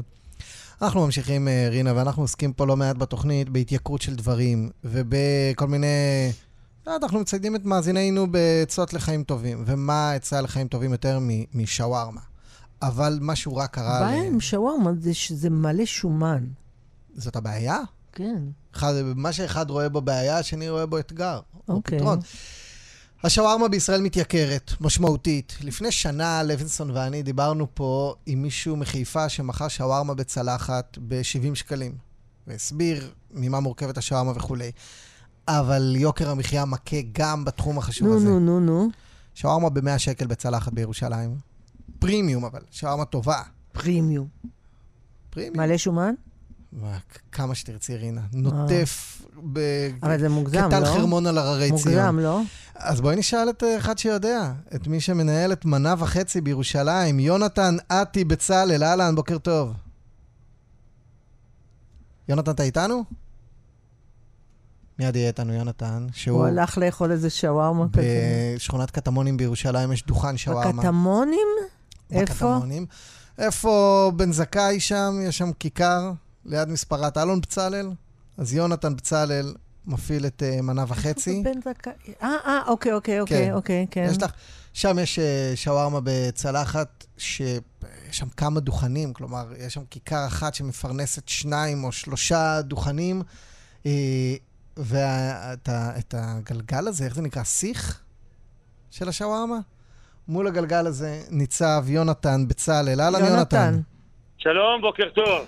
[0.81, 5.87] אנחנו ממשיכים, אה, רינה, ואנחנו עוסקים פה לא מעט בתוכנית בהתייקרות של דברים, ובכל מיני...
[6.87, 11.19] לא, אנחנו מציידים את מאזינינו בעצות לחיים טובים, ומה העצה לחיים טובים יותר
[11.53, 12.21] משווארמה.
[12.81, 14.23] אבל משהו רע קרה הבעיה.
[14.23, 16.45] עם שווארמה זה שזה מלא שומן.
[17.15, 17.77] זאת הבעיה?
[18.11, 18.43] כן.
[18.75, 21.39] אחד, מה שאחד רואה בו בעיה, השני רואה בו אתגר.
[21.67, 21.99] או אוקיי.
[21.99, 22.19] פתרון.
[23.23, 25.57] השווארמה בישראל מתייקרת, משמעותית.
[25.63, 31.91] לפני שנה, לוינסון ואני דיברנו פה עם מישהו מחיפה שמכר שווארמה בצלחת ב-70 שקלים.
[32.47, 34.71] והסביר ממה מורכבת השווארמה וכולי.
[35.47, 38.25] אבל יוקר המחיה מכה גם בתחום החשוב נו, הזה.
[38.25, 38.89] נו, נו, נו.
[39.35, 41.35] שווארמה ב-100 שקל בצלחת בירושלים.
[41.99, 43.41] פרימיום אבל, שווארמה טובה.
[43.71, 44.27] פרימיום.
[45.29, 45.57] פרימיום.
[45.57, 46.13] מלא שומן?
[46.73, 46.97] מה,
[47.31, 48.21] כמה שתרצי, רינה.
[48.33, 49.21] נוטף
[49.53, 49.59] ב...
[50.03, 50.85] אבל זה מוגזם, כטל לא?
[50.85, 51.95] חרמון על הררי ציון.
[51.95, 52.41] מוגזם, לא?
[52.75, 57.75] אז בואי נשאל את אה, אחד שיודע, את מי שמנהל את מנה וחצי בירושלים, יונתן
[57.91, 59.73] אתי בצלאל, אהלן, בוקר טוב.
[62.29, 63.03] יונתן, אתה איתנו?
[64.99, 68.01] מיד יהיה איתנו יונתן, שהוא הוא הלך לאכול איזה שווארמה כזה.
[68.55, 70.81] בשכונת קטמונים בירושלים, יש דוכן שווארמה.
[70.81, 71.47] בקטמונים?
[72.11, 72.55] איפה?
[72.55, 72.85] בקטמונים.
[73.37, 76.11] איפה בן זכאי שם, יש שם כיכר,
[76.45, 77.89] ליד מספרת אלון בצלאל.
[78.37, 79.53] אז יונתן בצלאל
[79.85, 81.43] מפעיל את אה, מנה וחצי.
[81.43, 82.13] בן זכאי.
[82.23, 83.53] אה, אה, אוקיי, אוקיי, אוקיי, כן.
[83.53, 84.07] אוקיי, כן.
[84.11, 84.31] יש לך,
[84.73, 87.59] שם יש אה, שווארמה בצלחת, שיש
[88.11, 93.21] שם כמה דוכנים, כלומר, יש שם כיכר אחת שמפרנסת שניים או שלושה דוכנים,
[93.85, 93.91] אה,
[94.77, 97.43] ואת הגלגל הזה, איך זה נקרא?
[97.43, 98.01] שיח
[98.91, 99.57] של השווארמה?
[100.27, 103.01] מול הגלגל הזה ניצב יונתן בצלאל.
[103.01, 103.79] אהלן יונתן.
[104.37, 105.45] שלום, בוקר טוב.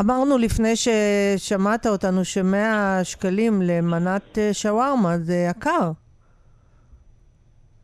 [0.00, 5.90] אמרנו לפני ששמעת אותנו ש-100 שקלים למנת אה, שווארמה זה יקר.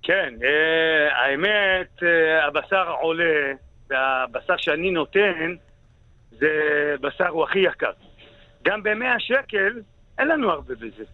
[0.03, 3.53] כן, אה, האמת, אה, הבשר עולה,
[3.91, 5.55] והבשר שאני נותן,
[6.31, 6.47] זה
[7.01, 7.91] בשר הוא הכי יקר.
[8.65, 9.81] גם ב-100 שקל,
[10.19, 11.05] אין לנו הרבה בזה.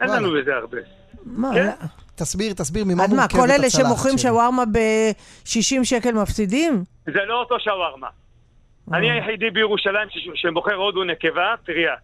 [0.00, 0.10] אין.
[0.10, 0.78] לנו בזה הרבה.
[1.24, 1.50] מה?
[1.54, 1.70] כן?
[2.14, 4.30] תסביר, תסביר ממה אז מה, מורכבת כל אלה הצלחת שמוכרים שלי.
[4.30, 6.84] שווארמה ב-60 שקל מפסידים?
[7.06, 8.08] זה לא אותו שווארמה.
[8.92, 11.94] אני היחידי בירושלים שמוכר הודו נקבה, טריה.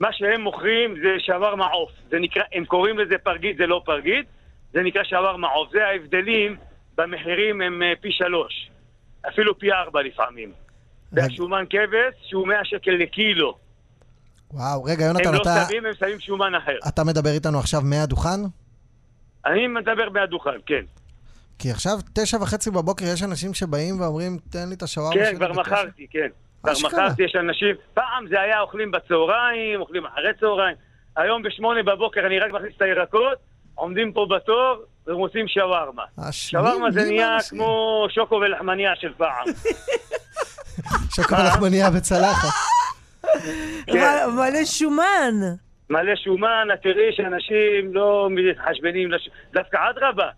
[0.00, 1.90] מה שהם מוכרים זה שווארמה עוף.
[2.10, 4.26] זה נקרא, הם קוראים לזה פרגית, זה לא פרגית,
[4.72, 5.70] זה נקרא שווארמה עוף.
[5.72, 6.56] זה ההבדלים
[6.98, 8.70] במחירים הם אה, פי שלוש.
[9.28, 10.52] אפילו פי ארבע לפעמים.
[11.12, 13.58] והשומן כבש, שהוא 100 שקל לקילו.
[14.50, 16.76] וואו, רגע, הם יונתן, לא אתה, שמים, הם שמים שומן אחר.
[16.88, 18.40] אתה מדבר איתנו עכשיו מהדוכן?
[19.46, 20.84] אני מדבר מהדוכן, כן.
[21.62, 25.36] כי עכשיו, תשע וחצי בבוקר, יש אנשים שבאים ואומרים, תן לי את השווארמה כן, שלי
[25.36, 26.26] כבר בתשע." מכרתי, כן.
[26.62, 26.72] כבר.
[26.84, 27.74] מכרתי, יש אנשים...
[27.94, 30.76] פעם זה היה אוכלים בצהריים, אוכלים אחרי צהריים.
[31.16, 33.38] היום בשמונה בבוקר אני רק מכניס את הירקות,
[33.74, 34.74] עומדים פה בתור
[35.06, 36.02] ומוצאים שווארמה.
[36.18, 37.36] השניים, שווארמה זה נהיה?
[37.50, 39.44] כמו שוקו ולחמניה של פעם.
[41.16, 42.48] שוקו ולחמניה בצלחת.
[43.86, 44.26] כן.
[44.28, 45.34] מ- מלא שומן.
[45.90, 49.10] מלא שומן, את תראי שאנשים לא מתחשבנים.
[49.52, 50.28] דווקא אדרבה.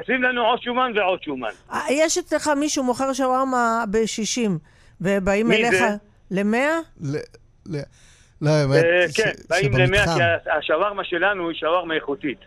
[0.00, 1.48] תשים לנו עוד שומן ועוד שומן.
[1.72, 4.50] אה, יש אצלך מישהו מוכר שווארמה ב-60.
[5.00, 5.88] ובאים מי אליך זה?
[6.30, 6.78] למאה?
[7.00, 7.16] ל-
[7.76, 7.80] ל-
[8.42, 10.04] לא, האמת, אה, כן, באים למאה.
[10.44, 12.38] כי השווארמה שלנו היא שווארמה איכותית.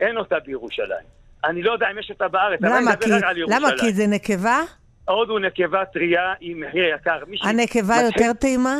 [0.00, 1.06] אין אותה בירושלים.
[1.44, 2.86] אני לא יודע אם יש אותה בארץ, אבל אני?
[2.86, 3.62] מדבר רק על ירושלים.
[3.62, 3.70] למה?
[3.80, 4.60] כי זה נקבה?
[5.08, 7.18] הודו נקבה טריה עם מחיר יקר.
[7.28, 8.76] מי הנקבה יותר טעימה?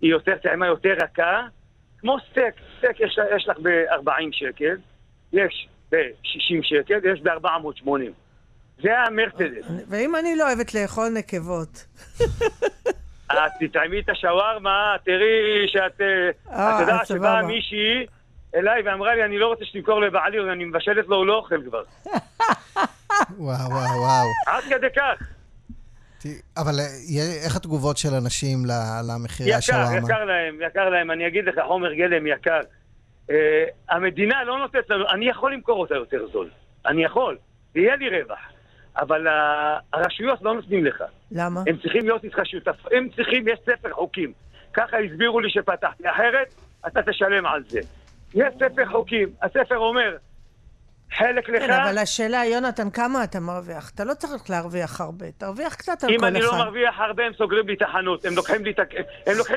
[0.00, 1.42] היא יותר טעימה, יותר רכה.
[1.98, 4.76] כמו סטייק, סטייק יש, יש לך ב-40 שקל,
[5.32, 7.90] יש ב-60 שקל, יש ב-480.
[8.82, 9.66] זה המרצדס.
[9.88, 11.86] ואם אני לא אוהבת לאכול נקבות?
[13.32, 16.00] את תטעמי את השווארמה, תראי שאת...
[16.00, 16.06] אה,
[16.52, 17.06] אה, את יודעת.
[17.06, 18.06] שבאה מישהי
[18.54, 21.82] אליי ואמרה לי, אני לא רוצה שתמכור לבעלי, אני מבשלת לו, הוא לא אוכל כבר.
[23.38, 24.26] וואו, וואו, וואו.
[24.46, 25.26] עד כדי כך.
[26.56, 29.98] אבל אה, איך התגובות של אנשים ל- למחירי יקר, השווארמה?
[29.98, 31.10] יקר להם, יקר להם.
[31.10, 32.60] אני אגיד לך, חומר גלם יקר.
[33.30, 33.32] Uh,
[33.88, 36.50] המדינה לא נותנת לנו, אני יכול למכור אותה יותר זול.
[36.86, 37.36] אני יכול,
[37.74, 38.38] יהיה לי רווח.
[38.98, 39.26] אבל
[39.92, 41.04] הרשויות לא נותנים לך.
[41.32, 41.62] למה?
[41.66, 44.32] הם צריכים להיות איתך שותף, הם צריכים, יש ספר חוקים.
[44.72, 46.10] ככה הסבירו לי שפתחתי.
[46.10, 46.54] אחרת,
[46.86, 47.80] אתה תשלם על זה.
[48.34, 50.16] יש ספר חוקים, הספר אומר,
[51.12, 53.90] חלק לך, כן, אבל השאלה, יונתן, כמה אתה מרוויח?
[53.94, 56.58] אתה לא צריך להרוויח הרבה, תרוויח קצת על אם כל אני לא אחד.
[56.58, 58.24] מרוויח הרבה, הם סוגרים לי את החנות.
[58.24, 58.72] הם לוקחים לי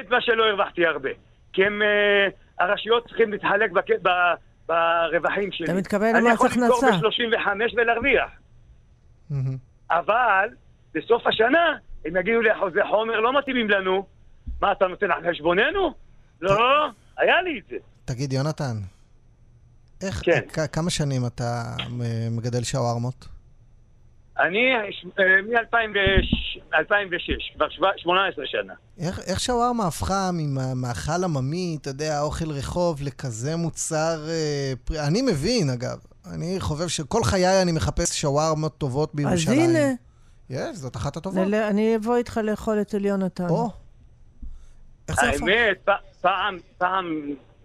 [0.01, 1.09] את מה שלא הרווחתי הרבה.
[1.53, 2.27] כי הם, אה,
[2.59, 4.33] הרשויות צריכים להתחלק בק- ב-
[4.67, 5.65] ברווחים שלי.
[5.65, 7.07] אתה מתכוון אני למס יכול למכור הכנסה.
[7.07, 8.29] ב-35 ולהרוויח.
[9.91, 10.49] אבל
[10.93, 11.73] בסוף השנה,
[12.05, 14.05] הם יגידו לי, אחוזי חומר לא מתאימים לנו.
[14.61, 15.93] מה, אתה נותן על חשבוננו?
[16.41, 16.87] לא,
[17.17, 17.75] היה לי את זה.
[18.05, 18.77] תגיד, יונתן,
[20.01, 20.39] איך, כן.
[20.53, 21.63] כ- כמה שנים אתה
[22.31, 23.27] מגדל שווארמות?
[24.39, 24.59] אני
[26.69, 28.73] מ-2006, כבר שבע- 18 שנה.
[28.99, 34.29] איך, איך שווארמה הפכה ממאכל עממי, אתה יודע, אוכל רחוב, לכזה מוצר...
[34.29, 35.07] אה, פרי...
[35.07, 35.97] אני מבין, אגב.
[36.33, 39.59] אני חובב שכל חיי אני מחפש שווארמות טובות אז בירושלים.
[39.59, 39.93] הנה,
[40.49, 41.47] יש, זאת אחת הטובות.
[41.47, 43.47] נל- אני אבוא איתך לאכול אצל יונתן.
[43.49, 43.69] או,
[45.07, 45.41] איך זה הפך?
[45.41, 47.05] האמת, פ- פעם, פעם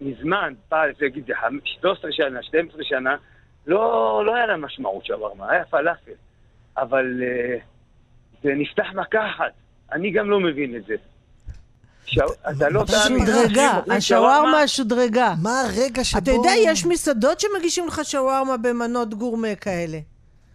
[0.01, 1.23] מזמן, פעם, זה נגיד
[1.81, 3.15] 13 שנה, 12 שנה,
[3.67, 3.77] לא,
[4.25, 6.11] לא היה לה משמעות שווארמה, היה פלאפל.
[6.77, 7.57] אבל אה,
[8.43, 9.51] זה נפתח מכה אחת.
[9.91, 10.95] אני גם לא מבין את זה.
[12.49, 13.25] אתה לא תאמין.
[13.25, 15.33] שודרגה, השווארמה שודרגה.
[15.43, 16.19] מה הרגע שבו...
[16.19, 19.97] אתה יודע, יש מסעדות שמגישים לך שווארמה במנות גורמה כאלה.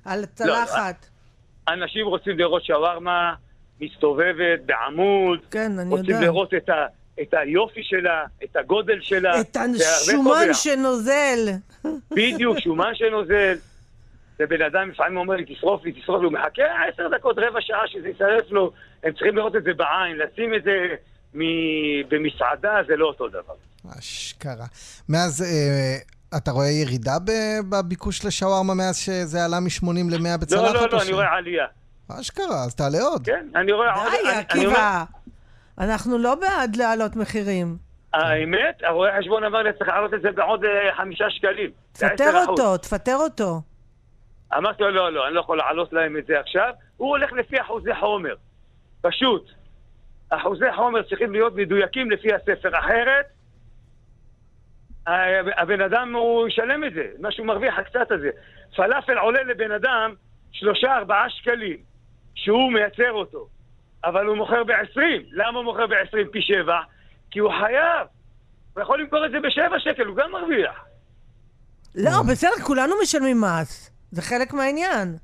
[0.05, 1.07] על צלחת.
[1.69, 3.35] אנשים רוצים לראות שווארמה
[3.81, 6.23] מסתובבת בעמוד, כן, אני רוצים יודעת.
[6.23, 6.87] לראות את, ה...
[7.23, 9.41] את היופי שלה, את הגודל שלה.
[9.41, 10.55] את השומן.
[10.55, 11.49] שנוזל.
[12.11, 13.55] בדיוק, שומן שנוזל.
[14.41, 16.63] ובן אדם לפעמים אומר לי, תשרוף לי, תשרוף לי, הוא מחכה
[16.93, 18.73] עשר דקות, רבע שעה שזה יצטרף לו.
[19.05, 20.71] הם צריכים לראות את זה בעין, לשים את זה
[21.35, 21.41] מ...
[22.09, 23.55] במסעדה, זה לא אותו דבר.
[23.99, 24.67] אשכרה.
[25.09, 25.97] מאז, אה,
[26.39, 27.17] אתה רואה ירידה
[27.69, 30.75] בביקוש לשווארמה מאז שזה עלה מ-80 ל-100 בצלחת?
[30.75, 31.67] לא, לא, או לא, ש- אני רואה עלייה.
[32.21, 33.27] אשכרה, אז תעלה עוד.
[33.27, 34.13] כן, אני רואה עוד...
[34.25, 35.05] די, עקיבא.
[35.79, 37.77] אנחנו לא בעד להעלות מחירים.
[38.15, 41.71] האמת, הרואה חשבון אמר לי, צריך להעלות את זה בעוד אה, חמישה שקלים.
[41.93, 42.49] תפטר 10%.
[42.49, 43.61] אותו, תפטר אותו.
[44.57, 46.73] אמרתי לו, לא, לא, אני לא יכול להעלות להם את זה עכשיו.
[46.97, 48.35] הוא הולך לפי אחוזי חומר.
[49.01, 49.51] פשוט.
[50.31, 53.27] אחוזי חומר צריכים להיות מדויקים לפי הספר, אחרת
[55.57, 58.31] הבן אדם הוא ישלם את זה, מה שהוא מרוויח הקצת הזה.
[58.77, 60.15] פלאפל עולה לבן אדם
[60.53, 61.77] שלושה ארבעה שקלים,
[62.35, 63.49] שהוא מייצר אותו,
[64.05, 65.01] אבל הוא מוכר ב-20.
[65.33, 66.81] למה הוא מוכר ב-20 פי שבע?
[67.31, 68.07] כי הוא חייב.
[68.75, 70.85] הוא יכול למכור את זה בשבע שקל, הוא גם מרוויח.
[71.95, 73.90] לא, בסדר, כולנו משלמים מס.
[74.13, 75.17] זה חלק מהעניין.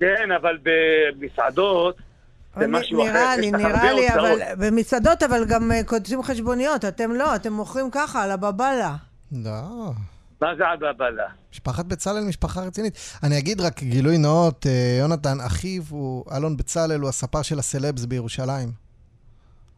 [0.00, 3.12] כן, אבל במסעדות זה אבל משהו אחר.
[3.12, 4.40] נראה לי, יש לך נראה הרבה לי, אבל.
[4.58, 6.84] במסעדות, אבל גם אה, כותבים חשבוניות.
[6.84, 8.96] אתם לא, אתם מוכרים ככה, על הבבלה.
[9.32, 9.92] לא.
[10.40, 11.26] מה זה על בבלה?
[11.52, 12.98] משפחת בצלאל משפחה רצינית.
[13.22, 18.04] אני אגיד רק גילוי נאות, אה, יונתן, אחיו הוא, אלון בצלאל הוא הספר של הסלבס
[18.04, 18.68] בירושלים.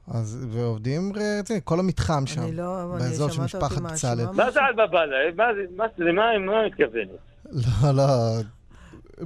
[0.09, 4.13] אז, ועובדים רציני, כל המתחם שם, אני לא, אני באזור של שמעת אותי משפחת מאשימה
[4.13, 4.27] בצלאל.
[4.27, 4.45] משהו.
[4.45, 5.17] מה זה על בבלה?
[5.37, 7.32] מה זה, מה זה, למה מה את מתכוונת?
[7.53, 8.05] לא, לא,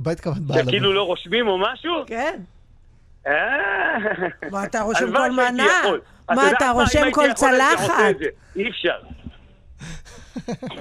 [0.05, 0.65] מה התכוונת בעל?
[0.65, 1.93] שכאילו לא רושמים או משהו?
[2.07, 2.41] כן.
[3.27, 3.33] אה,
[4.51, 5.83] מה, אתה רושם כל מנה?
[6.31, 8.15] מה, אתה רושם כל צלחת?
[8.57, 8.97] אי אפשר.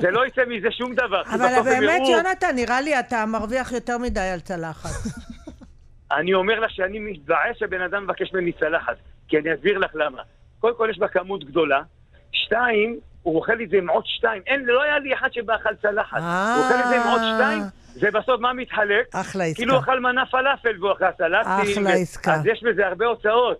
[0.01, 1.21] זה לא יצא מזה שום דבר.
[1.21, 4.89] אבל באמת, יונתן, נראה לי אתה מרוויח יותר מדי על צלחת.
[6.17, 8.95] אני אומר לה שאני מתבאס שבן אדם מבקש ממני צלחת,
[9.27, 10.21] כי אני אסביר לך למה.
[10.59, 11.81] קודם כל יש בה כמות גדולה,
[12.31, 14.41] שתיים, הוא אוכל את זה עם עוד שתיים.
[14.47, 16.17] אין, לא היה לי אחד שבאכל צלחת.
[16.17, 16.55] אה.
[16.55, 17.63] הוא אוכל את זה עם עוד שתיים,
[18.01, 19.05] ובסוף מה מתחלק?
[19.13, 19.55] אחלה עסקה.
[19.55, 21.81] כאילו אכל מנה פלאפל והוא אכל סלטים.
[21.81, 22.33] אחלה עסקה.
[22.33, 23.57] אז יש בזה הרבה הוצאות.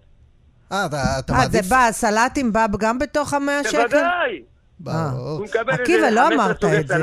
[0.72, 1.70] אה, אתה, אתה אה, זה מעדיף...
[1.70, 3.78] בא, הסלטים בא גם בתוך המאה שקל?
[3.78, 4.44] בוודאי.
[4.84, 6.96] הוא איזה עקיבא, לא 15 אמרת את זה.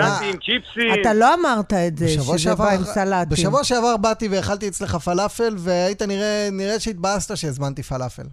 [0.75, 1.01] סלטים.
[1.01, 3.29] אתה לא אמרת את זה, שזה בא עם סלטים.
[3.29, 6.03] בשבוע שעבר באתי ואכלתי אצלך פלאפל, והיית
[6.53, 8.27] נראה, שהתבאסת שהזמנתי פלאפל.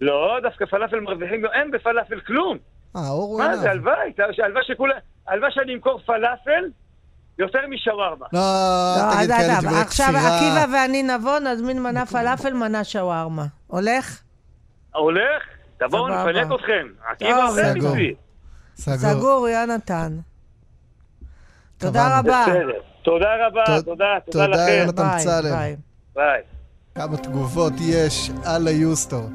[0.00, 2.58] לא, דווקא פלאפל מרוויחים, אין בפלאפל כלום.
[2.96, 3.56] אה, אור הוא מה.
[3.56, 3.94] זה, הלוואי,
[4.44, 4.94] הלוואי שכולה,
[5.28, 6.64] הלוואי שאני אמכור פלאפל
[7.38, 8.26] יותר משווארמה.
[8.32, 10.36] לא, לא, תגיד כאלה דברי עכשיו כפירה.
[10.36, 13.46] עקיבא ואני נבוא, נזמין מנה פלאפל, מנה שווארמה.
[13.66, 14.20] הולך?
[14.94, 15.42] הולך?
[15.78, 16.08] תבואו.
[16.08, 16.86] נפנק אתכם.
[16.88, 17.90] טוב, עקיבא סגור.
[17.90, 18.14] מצרי.
[18.76, 18.96] סגור.
[18.96, 20.16] סגור, יונתן.
[21.78, 22.18] תודה.
[22.18, 22.44] רבה.
[23.02, 24.72] תודה רבה, תוד- תודה, תודה תודה, לכם.
[24.78, 25.42] יונתן ביי, בצלאל.
[25.52, 25.76] ביי.
[26.14, 26.40] ביי.
[26.94, 29.28] כמה תגובות יש על היוסטור.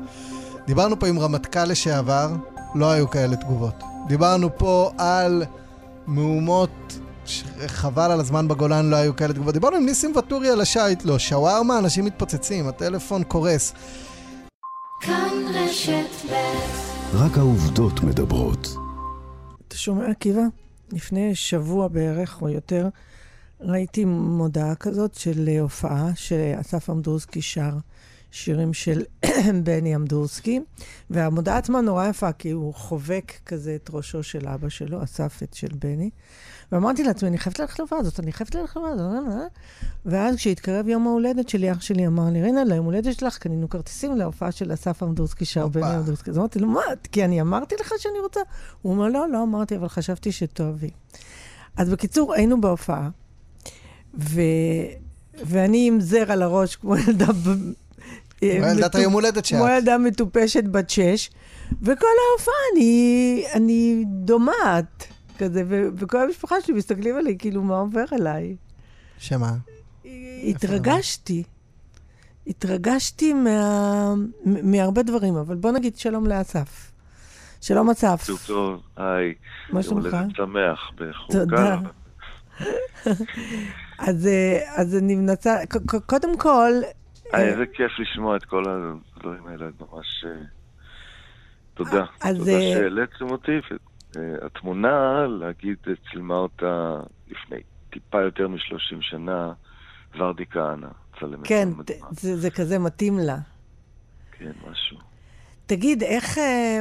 [0.65, 2.27] דיברנו פה עם רמטכ"ל לשעבר,
[2.75, 3.83] לא היו כאלה תגובות.
[4.07, 5.43] דיברנו פה על
[6.07, 6.99] מהומות,
[7.67, 9.53] חבל על הזמן בגולן, לא היו כאלה תגובות.
[9.53, 11.19] דיברנו עם ניסים ואטורי על השייט, לא.
[11.19, 13.73] שווארמה, אנשים מתפוצצים, הטלפון קורס.
[15.01, 18.67] כאן רשת ב' רק העובדות מדברות.
[19.67, 20.41] אתה שומע, עקיבא?
[20.91, 22.87] לפני שבוע בערך או יותר,
[23.61, 27.71] ראיתי מודעה כזאת של אה, הופעה שאסף עמדורסקי שר
[28.31, 29.03] שירים של
[29.63, 30.59] בני עמדורסקי,
[31.09, 35.53] והמודעה עצמה נורא יפה, כי הוא חובק כזה את ראשו של אבא שלו, אסף את
[35.53, 36.09] של בני.
[36.71, 39.51] ואמרתי לעצמי, אני חייבת ללכת להופעה הזאת, אני חייבת ללכת להופעה הזאת.
[40.05, 44.17] ואז כשהתקרב יום ההולדת שלי, אח שלי אמר לי, רינה, ליום הולדת שלך קנינו כרטיסים
[44.17, 45.67] להופעה של אסף עמדורסקי שר.
[45.67, 46.29] בני עמדורסקי.
[46.29, 46.81] אז אמרתי לו, מה?
[47.11, 48.39] כי אני אמרתי לך שאני רוצה?
[48.81, 50.89] הוא אומר, לא, לא אמרתי, אבל חשבתי שתאהבי.
[51.77, 53.09] אז בקיצור, היינו בהופעה,
[54.19, 54.41] ו...
[55.45, 57.25] ואני עם זר על הראש, כמו ילדה...
[58.41, 59.57] ילדת היום הולדת שאת.
[59.57, 61.29] כמו ילדה מטופשת בת שש,
[61.81, 68.03] וכל ההופעה אני, אני דומעת כזה, ו- וכל המשפחה שלי מסתכלים עליי, כאילו, מה עובר
[68.11, 68.55] עליי?
[69.17, 69.53] שמה?
[70.43, 71.43] התרגשתי.
[72.47, 74.13] התרגשתי מה...
[74.45, 76.91] מהרבה דברים, אבל בוא נגיד שלום לאסף.
[77.61, 79.33] שלום אסף, בוקר טוב, היי.
[79.69, 80.13] מה יום שלומך?
[80.13, 81.33] הולדת שמח בחוקה.
[81.33, 81.79] תודה.
[84.07, 85.55] אז, אה, אז אני מנסה,
[86.05, 86.71] קודם כל,
[87.39, 90.25] איזה כיף לשמוע את כל הדברים האלה, ממש...
[90.25, 90.31] אה,
[91.73, 92.05] תודה.
[92.21, 93.51] אז, תודה אה, שהעליתם אותי.
[94.17, 95.77] אה, התמונה, להגיד,
[96.11, 97.57] צילמה אותה לפני
[97.89, 99.53] טיפה יותר מ-30 שנה,
[100.17, 100.87] ורדי כהנא.
[101.19, 102.07] צלמת כן, מדהימה.
[102.11, 103.37] זה, זה כזה מתאים לה.
[104.31, 104.97] כן, משהו.
[105.65, 106.37] תגיד, איך...
[106.37, 106.79] אה,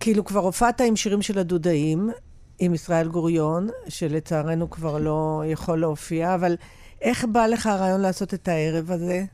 [0.00, 2.10] כאילו, כבר הופעת עם שירים של הדודאים,
[2.58, 6.56] עם ישראל גוריון, שלצערנו כבר לא יכול להופיע, אבל
[7.00, 9.24] איך בא לך הרעיון לעשות את הערב הזה?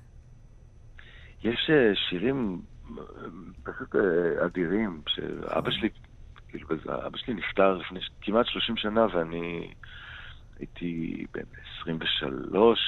[1.45, 2.63] יש אה, שירים
[2.99, 3.05] אה,
[3.63, 5.89] פשוט אה, אדירים, שאבא שלי,
[6.49, 6.69] כאילו,
[7.07, 9.71] אבא שלי נפטר לפני כמעט 30 שנה, ואני
[10.59, 11.43] הייתי בן
[11.81, 12.79] 23,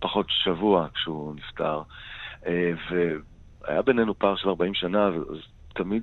[0.00, 1.82] פחות שבוע כשהוא נפטר,
[2.42, 5.38] והיה בינינו פער של 40 שנה, אז
[5.74, 6.02] תמיד,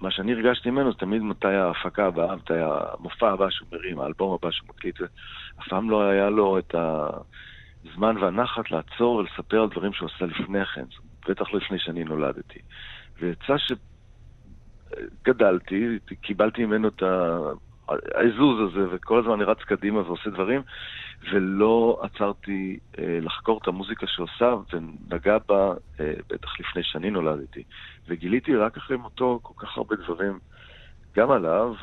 [0.00, 4.50] מה שאני הרגשתי ממנו תמיד מתי ההפקה הבאה, מתי המופע הבא שהוא מרים, האלבום הבא
[4.50, 7.06] שהוא מקליט, ואף פעם לא היה לו את ה...
[7.94, 10.84] זמן והנחת לעצור ולספר על דברים שהוא עשה לפני כן,
[11.28, 12.58] בטח לא לפני שאני נולדתי.
[13.20, 13.54] ויצא
[15.26, 17.52] שגדלתי, קיבלתי ממנו את ה-
[18.14, 20.62] העזוז הזה, וכל הזמן אני רץ קדימה ועושה דברים,
[21.32, 27.62] ולא עצרתי אה, לחקור את המוזיקה שעושה, ונגע בה אה, בטח לפני שאני נולדתי.
[28.08, 30.38] וגיליתי רק אחרי מותו כל כך הרבה דברים,
[31.16, 31.74] גם עליו,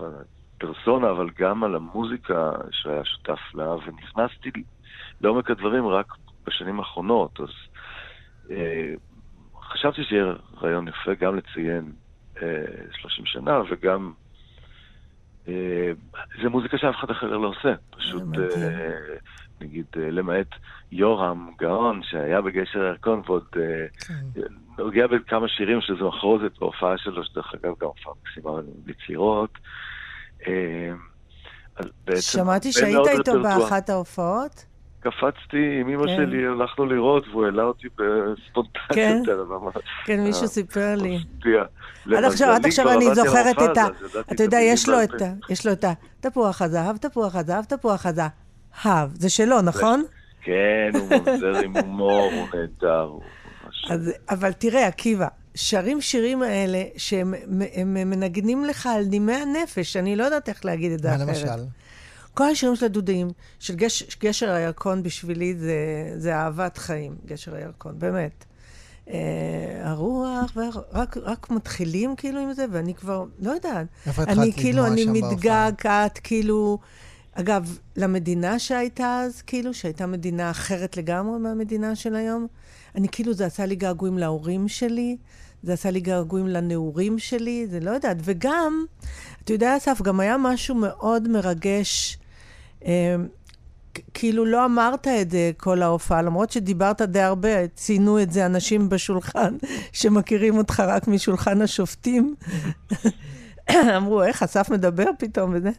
[0.58, 4.50] הפרסונה, אבל גם על המוזיקה שהיה שותף לה, ונכנסתי
[5.22, 6.14] לעומק הדברים רק
[6.48, 7.50] בשנים האחרונות, אז
[8.52, 8.94] אה,
[9.62, 11.92] חשבתי שיהיה רעיון יפה גם לציין
[12.42, 14.14] אה, 30 שנה וגם...
[16.42, 18.90] זה מוזיקה שאף אחד אחר לא עושה, פשוט אה,
[19.62, 20.48] נגיד אה, למעט
[20.92, 23.86] יורם גאון שהיה בגשר הירקון ועוד אה,
[24.78, 28.52] נוגע בכמה שירים שזו מחרוזת בהופעה שלו, שדרך אגב גם הופעה מקסימה
[32.06, 33.44] בעצם שמעתי שהיית איתו.
[33.44, 34.66] באחת ההופעות.
[35.00, 36.16] קפצתי עם אמא כן.
[36.16, 38.04] שלי, הלכנו לראות, והוא העלה אותי כן?
[38.04, 39.72] בספונטניות על הבמה.
[40.06, 41.18] כן, מישהו אה, סיפר לי.
[41.18, 41.64] מפתיע.
[42.18, 43.86] עד עכשיו, עד עכשיו אני זוכרת את ה...
[44.32, 45.26] אתה יודע, יש לו את ה...
[45.50, 45.94] יש לו את ה...
[46.20, 49.10] תפוח הזהב, תפוח הזהב, תפוח הזהב.
[49.14, 50.04] זה שלו, נכון?
[50.42, 53.10] כן, הוא ממזר עם הומור, הוא נהדר.
[53.66, 57.34] ממש- אבל תראה, עקיבא, שרים שירים האלה שהם
[57.74, 61.28] הם מנגנים לך על נימי הנפש, אני לא יודעת איך להגיד את זה מה אחרת.
[61.28, 61.64] למשל?
[62.38, 63.28] כל השירים של הדודאים,
[63.60, 65.76] של גש, גשר הירקון בשבילי זה,
[66.18, 68.46] זה אהבת חיים, גשר הירקון, באמת.
[69.10, 70.82] אה, הרוח, והר...
[71.24, 73.88] רק, מתחילים כאילו עם זה, ואני כבר, לא יודעת.
[74.08, 76.80] איפה התחלת אני כאילו, לדמוע אני שם מתגעגעת, כאילו,
[77.34, 82.48] אגב, למדינה שהייתה אז, כאילו, שהייתה מדינה אחרת לגמרי מהמדינה של היום.
[82.96, 85.18] אני כאילו, זה עשה לי געגועים להורים שלי,
[85.64, 88.18] זה עשה לי געגועים לנעורים שלי, זה לא יודעת.
[88.24, 88.86] וגם,
[89.44, 92.18] אתה יודע, אסף, גם היה משהו מאוד מרגש.
[92.86, 93.16] אה,
[94.14, 98.90] כאילו לא אמרת את זה כל ההופעה, למרות שדיברת די הרבה, ציינו את זה אנשים
[98.90, 99.56] בשולחן
[100.00, 102.36] שמכירים אותך רק משולחן השופטים.
[103.98, 105.72] אמרו, איך אסף מדבר פתאום וזה.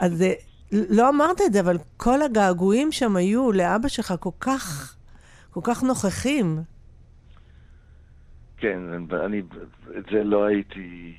[0.00, 0.32] אז אה,
[0.72, 4.96] לא אמרת את זה, אבל כל הגעגועים שם היו לאבא שלך כל כך,
[5.50, 6.62] כל כך נוכחים.
[8.56, 8.78] כן,
[9.24, 9.42] אני
[9.98, 11.16] את זה לא הייתי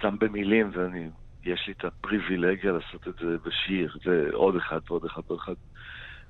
[0.00, 1.08] שם במילים, ואני,
[1.44, 3.96] יש לי את הפריבילגיה לעשות את זה בשיר.
[4.04, 5.54] זה עוד אחד ועוד אחד ועוד אחד.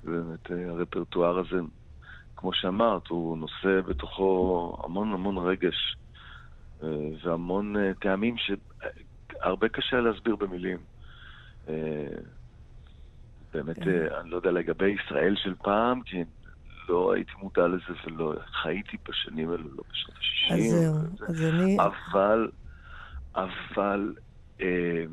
[0.03, 1.59] באמת, אה, הרפרטואר הזה,
[2.35, 5.95] כמו שאמרת, הוא נושא בתוכו המון המון רגש
[6.83, 6.89] אה,
[7.23, 10.77] והמון אה, טעמים שהרבה קשה להסביר במילים.
[13.53, 14.07] באמת, כן.
[14.21, 16.23] אני לא יודע לגבי ישראל של פעם, כי
[16.89, 20.53] לא הייתי מודע לזה ולא חייתי בשנים האלו, לא בשנות ה-60.
[20.53, 21.77] אז זהו, אז אני...
[21.79, 22.49] אבל,
[23.35, 24.13] אבל...
[24.61, 25.05] אה,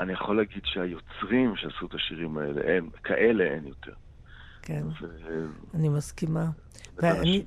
[0.00, 3.92] אני יכול להגיד שהיוצרים שעשו את השירים האלה, הם, כאלה אין יותר.
[4.62, 5.06] כן, ו...
[5.74, 6.46] אני מסכימה.
[6.96, 7.44] ואני...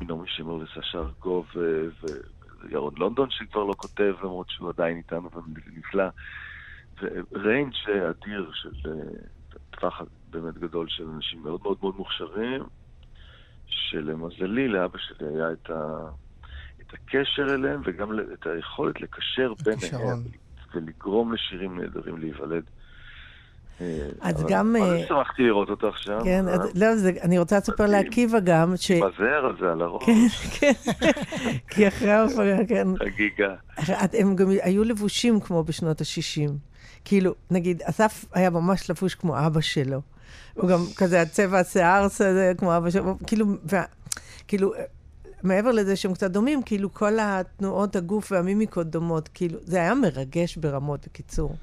[0.00, 1.46] מנעמי שמר וסשה ארגוב
[2.62, 6.04] וירון לונדון שכבר לא כותב, למרות שהוא עדיין איתנו ונפלא.
[7.32, 7.74] וריינג'
[8.10, 8.70] אדיר של
[9.70, 12.62] טווח באמת גדול של אנשים מאוד מאוד מאוד מוכשרים,
[13.66, 16.08] שלמזלי לאבא שלי היה את, ה...
[16.90, 20.22] את הקשר אליהם וגם את היכולת לקשר ביניהם.
[20.74, 22.62] ולגרום לשירים נהדרים להיוולד.
[23.80, 24.76] אה, אז גם...
[24.76, 26.20] אה, שמחתי לראות אותו עכשיו.
[26.24, 26.54] כן, אה?
[26.74, 26.86] לא,
[27.22, 28.90] אני רוצה לספר לעקיבא גם, ש...
[28.90, 30.04] מזהר על זה על הראש.
[30.04, 30.26] כן,
[30.60, 30.72] כן,
[31.70, 32.88] כי אחרי ההופעה, כן.
[32.98, 33.54] חגיגה.
[34.18, 36.50] הם גם היו לבושים כמו בשנות ה-60.
[37.04, 40.00] כאילו, נגיד, אסף היה ממש לבוש כמו אבא שלו.
[40.54, 42.06] הוא גם כזה, הצבע השיער
[42.58, 43.46] כמו אבא שלו, כאילו,
[44.48, 44.72] כאילו,
[45.42, 50.56] מעבר לזה שהם קצת דומים, כאילו כל התנועות הגוף והמימיקות דומות, כאילו, זה היה מרגש
[50.56, 51.56] ברמות, בקיצור.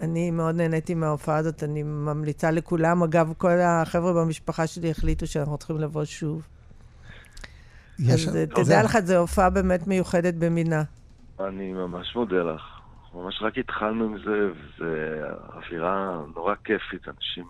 [0.00, 3.02] אני מאוד נהניתי מההופעה הזאת, אני ממליצה לכולם.
[3.02, 6.42] אגב, כל החבר'ה במשפחה שלי החליטו שאנחנו צריכים לבוא שוב.
[7.98, 8.28] יש...
[8.28, 8.82] אז תדע זה...
[8.84, 10.82] לך, זו הופעה באמת מיוחדת במינה.
[11.40, 12.62] אני ממש מודה לך.
[13.14, 14.84] ממש רק התחלנו עם זה, וזו
[15.54, 17.44] אווירה נורא כיפית, אנשים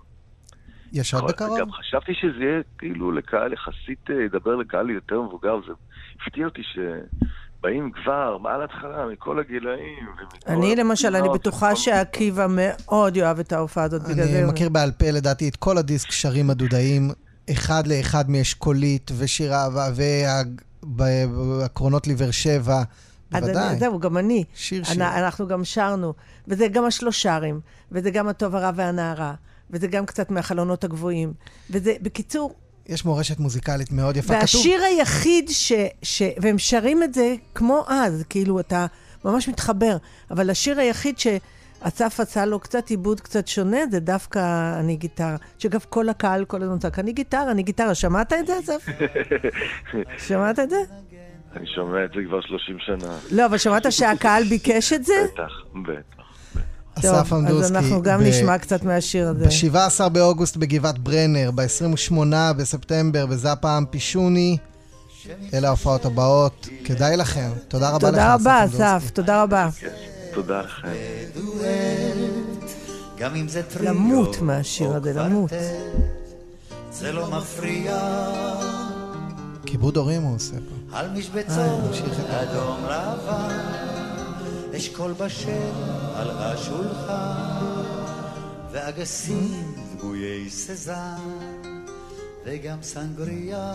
[0.96, 1.58] יש עוד בקרוב?
[1.58, 5.72] גם חשבתי שזה יהיה כאילו לקהל יחסית, אה, ידבר לקהל יותר מבוגר, זה
[6.22, 10.06] הפתיע אותי שבאים כבר, מעל התחלה, מכל הגילאים.
[10.46, 14.38] אני למשל, אני בטוחה שעקיבא מאוד יאהב את ההופעה הזאת, בגלל זה...
[14.38, 17.10] אני מכיר בעל פה, לדעתי, את כל הדיסק שרים הדודאים,
[17.50, 19.86] אחד לאחד מאשכולית ושיר אהבה
[20.96, 22.82] והקרונות לבאר שבע.
[23.30, 23.76] בוודאי.
[23.76, 24.44] זהו, גם אני.
[24.54, 25.02] שיר שיר.
[25.02, 26.14] אנחנו גם שרנו,
[26.48, 27.60] וזה גם השלושרים,
[27.92, 29.34] וזה גם הטוב הרע והנערה.
[29.70, 31.32] וזה גם קצת מהחלונות הגבוהים.
[31.70, 32.54] וזה, בקיצור...
[32.88, 34.34] יש מורשת מוזיקלית מאוד יפה.
[34.34, 34.98] והשיר כתוב...
[34.98, 36.22] היחיד ש, ש...
[36.38, 38.86] והם שרים את זה כמו אז, כאילו, אתה
[39.24, 39.96] ממש מתחבר.
[40.30, 45.36] אבל השיר היחיד שאסף עשה לו קצת עיבוד קצת שונה, זה דווקא אני גיטרה.
[45.58, 47.94] שאגב, כל הקהל כל הזמן צעק, אני גיטרה, אני גיטרה.
[47.94, 48.86] שמעת את זה, אסף?
[50.28, 50.76] שמעת את זה?
[51.56, 53.18] אני שומע את זה כבר 30 שנה.
[53.32, 55.14] לא, אבל שמעת שהקהל ביקש את זה?
[55.32, 55.52] בטח,
[55.88, 56.15] בטח.
[56.98, 57.64] אסף עמדוסקי.
[57.64, 59.46] אז אנחנו גם ב- נשמע קצת מהשיר הזה.
[59.46, 62.14] ב-17 באוגוסט בגבעת ברנר, ב-28
[62.56, 64.56] בספטמבר בזאפה אמפישוני.
[65.54, 67.50] אלה ההופעות הבאות, כדאי לכם.
[67.68, 68.46] תודה רבה לך, אסף עמדוסקי.
[68.46, 69.68] תודה רבה, אסף, תודה רבה.
[70.34, 70.88] תודה לכם.
[73.80, 75.50] למות מהשיר הזה, למות.
[76.92, 77.98] זה לא מפריע.
[79.66, 80.98] כיבוד הורים הוא עושה פה.
[80.98, 81.90] על משבצות
[82.30, 83.95] אדום לבן.
[84.76, 85.72] אשכול בשל
[86.14, 87.82] על השולחן,
[88.72, 91.16] ואגסים דמויי סזן,
[92.46, 93.72] וגם סנגריה.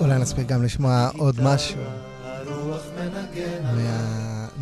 [0.00, 1.80] אולי נספיק גם לשמוע עוד משהו.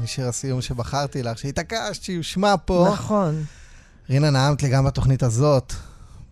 [0.03, 2.89] משיר הסיום שבחרתי לך, שהתעקשת שיושמע פה.
[2.93, 3.45] נכון.
[4.11, 5.73] רינה, נעמת לי גם בתוכנית הזאת,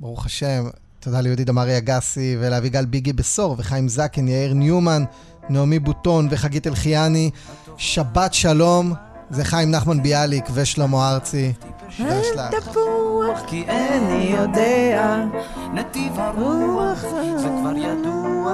[0.00, 0.64] ברוך השם.
[1.00, 5.04] תודה ליהודי דמרי אגסי ולאביגל ביגי בשור וחיים זקן, יאיר ניומן,
[5.48, 7.30] נעמי בוטון וחגית אלחיאני.
[7.76, 8.92] שבת שלום,
[9.30, 11.52] זה חיים נחמן ביאליק ושלמה ארצי.
[12.00, 12.20] אל
[12.60, 15.24] תפוח כי איני יודע,
[15.72, 17.00] נתיב הרוח
[17.36, 18.52] זה כבר ידוע,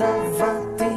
[0.00, 0.94] אהבתי,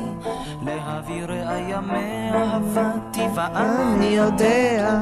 [0.66, 5.02] להביא ראיה מאהבתי, ואני יודע,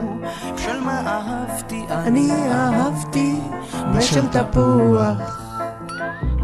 [0.58, 3.36] של מה אהבתי, אני אהבתי,
[3.96, 5.39] בשל תפוח.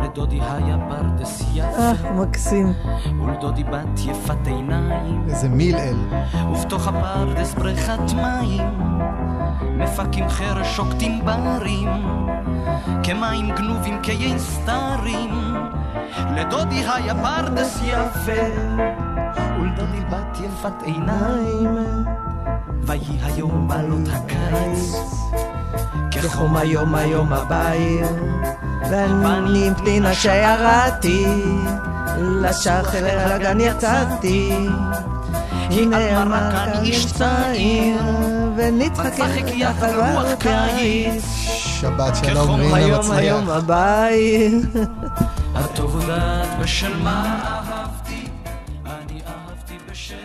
[0.05, 1.77] לדודי היה פרדס יפה.
[1.77, 2.73] אה, מקסים.
[3.25, 5.25] ולדודי בת יפת עיניים.
[5.29, 5.97] איזה מילאל.
[6.51, 8.79] ובתוך הפרדס בריכת מים.
[9.61, 11.89] מפקים חרש שוקטים ברים.
[13.03, 15.55] כמים גנובים כיין סתרים.
[16.35, 18.41] לדודי היה פרדס יפה,
[19.59, 21.77] ולדודי בת יפת עיניים,
[22.81, 24.95] ויהי היום בעלות הקיץ,
[26.11, 28.05] כחום היום היום הבית,
[28.89, 31.25] ואני עם פנינה שירדתי,
[32.17, 34.67] לשחר אל הגן יצאתי.
[35.51, 38.01] הנה אמר כאן איש צעיר,
[38.55, 39.91] ונתחכך יחד
[40.31, 41.23] בקיץ.
[41.81, 43.17] שבת שלום, כחום רינה מצליח.
[43.17, 44.53] היום הבית.
[45.55, 48.27] הטוב יודעת בשל מה אהבתי,
[48.85, 50.15] אני אהבתי בשל...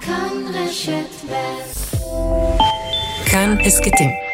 [0.00, 1.74] כאן רשת ב'
[3.30, 4.33] כאן הסכתים.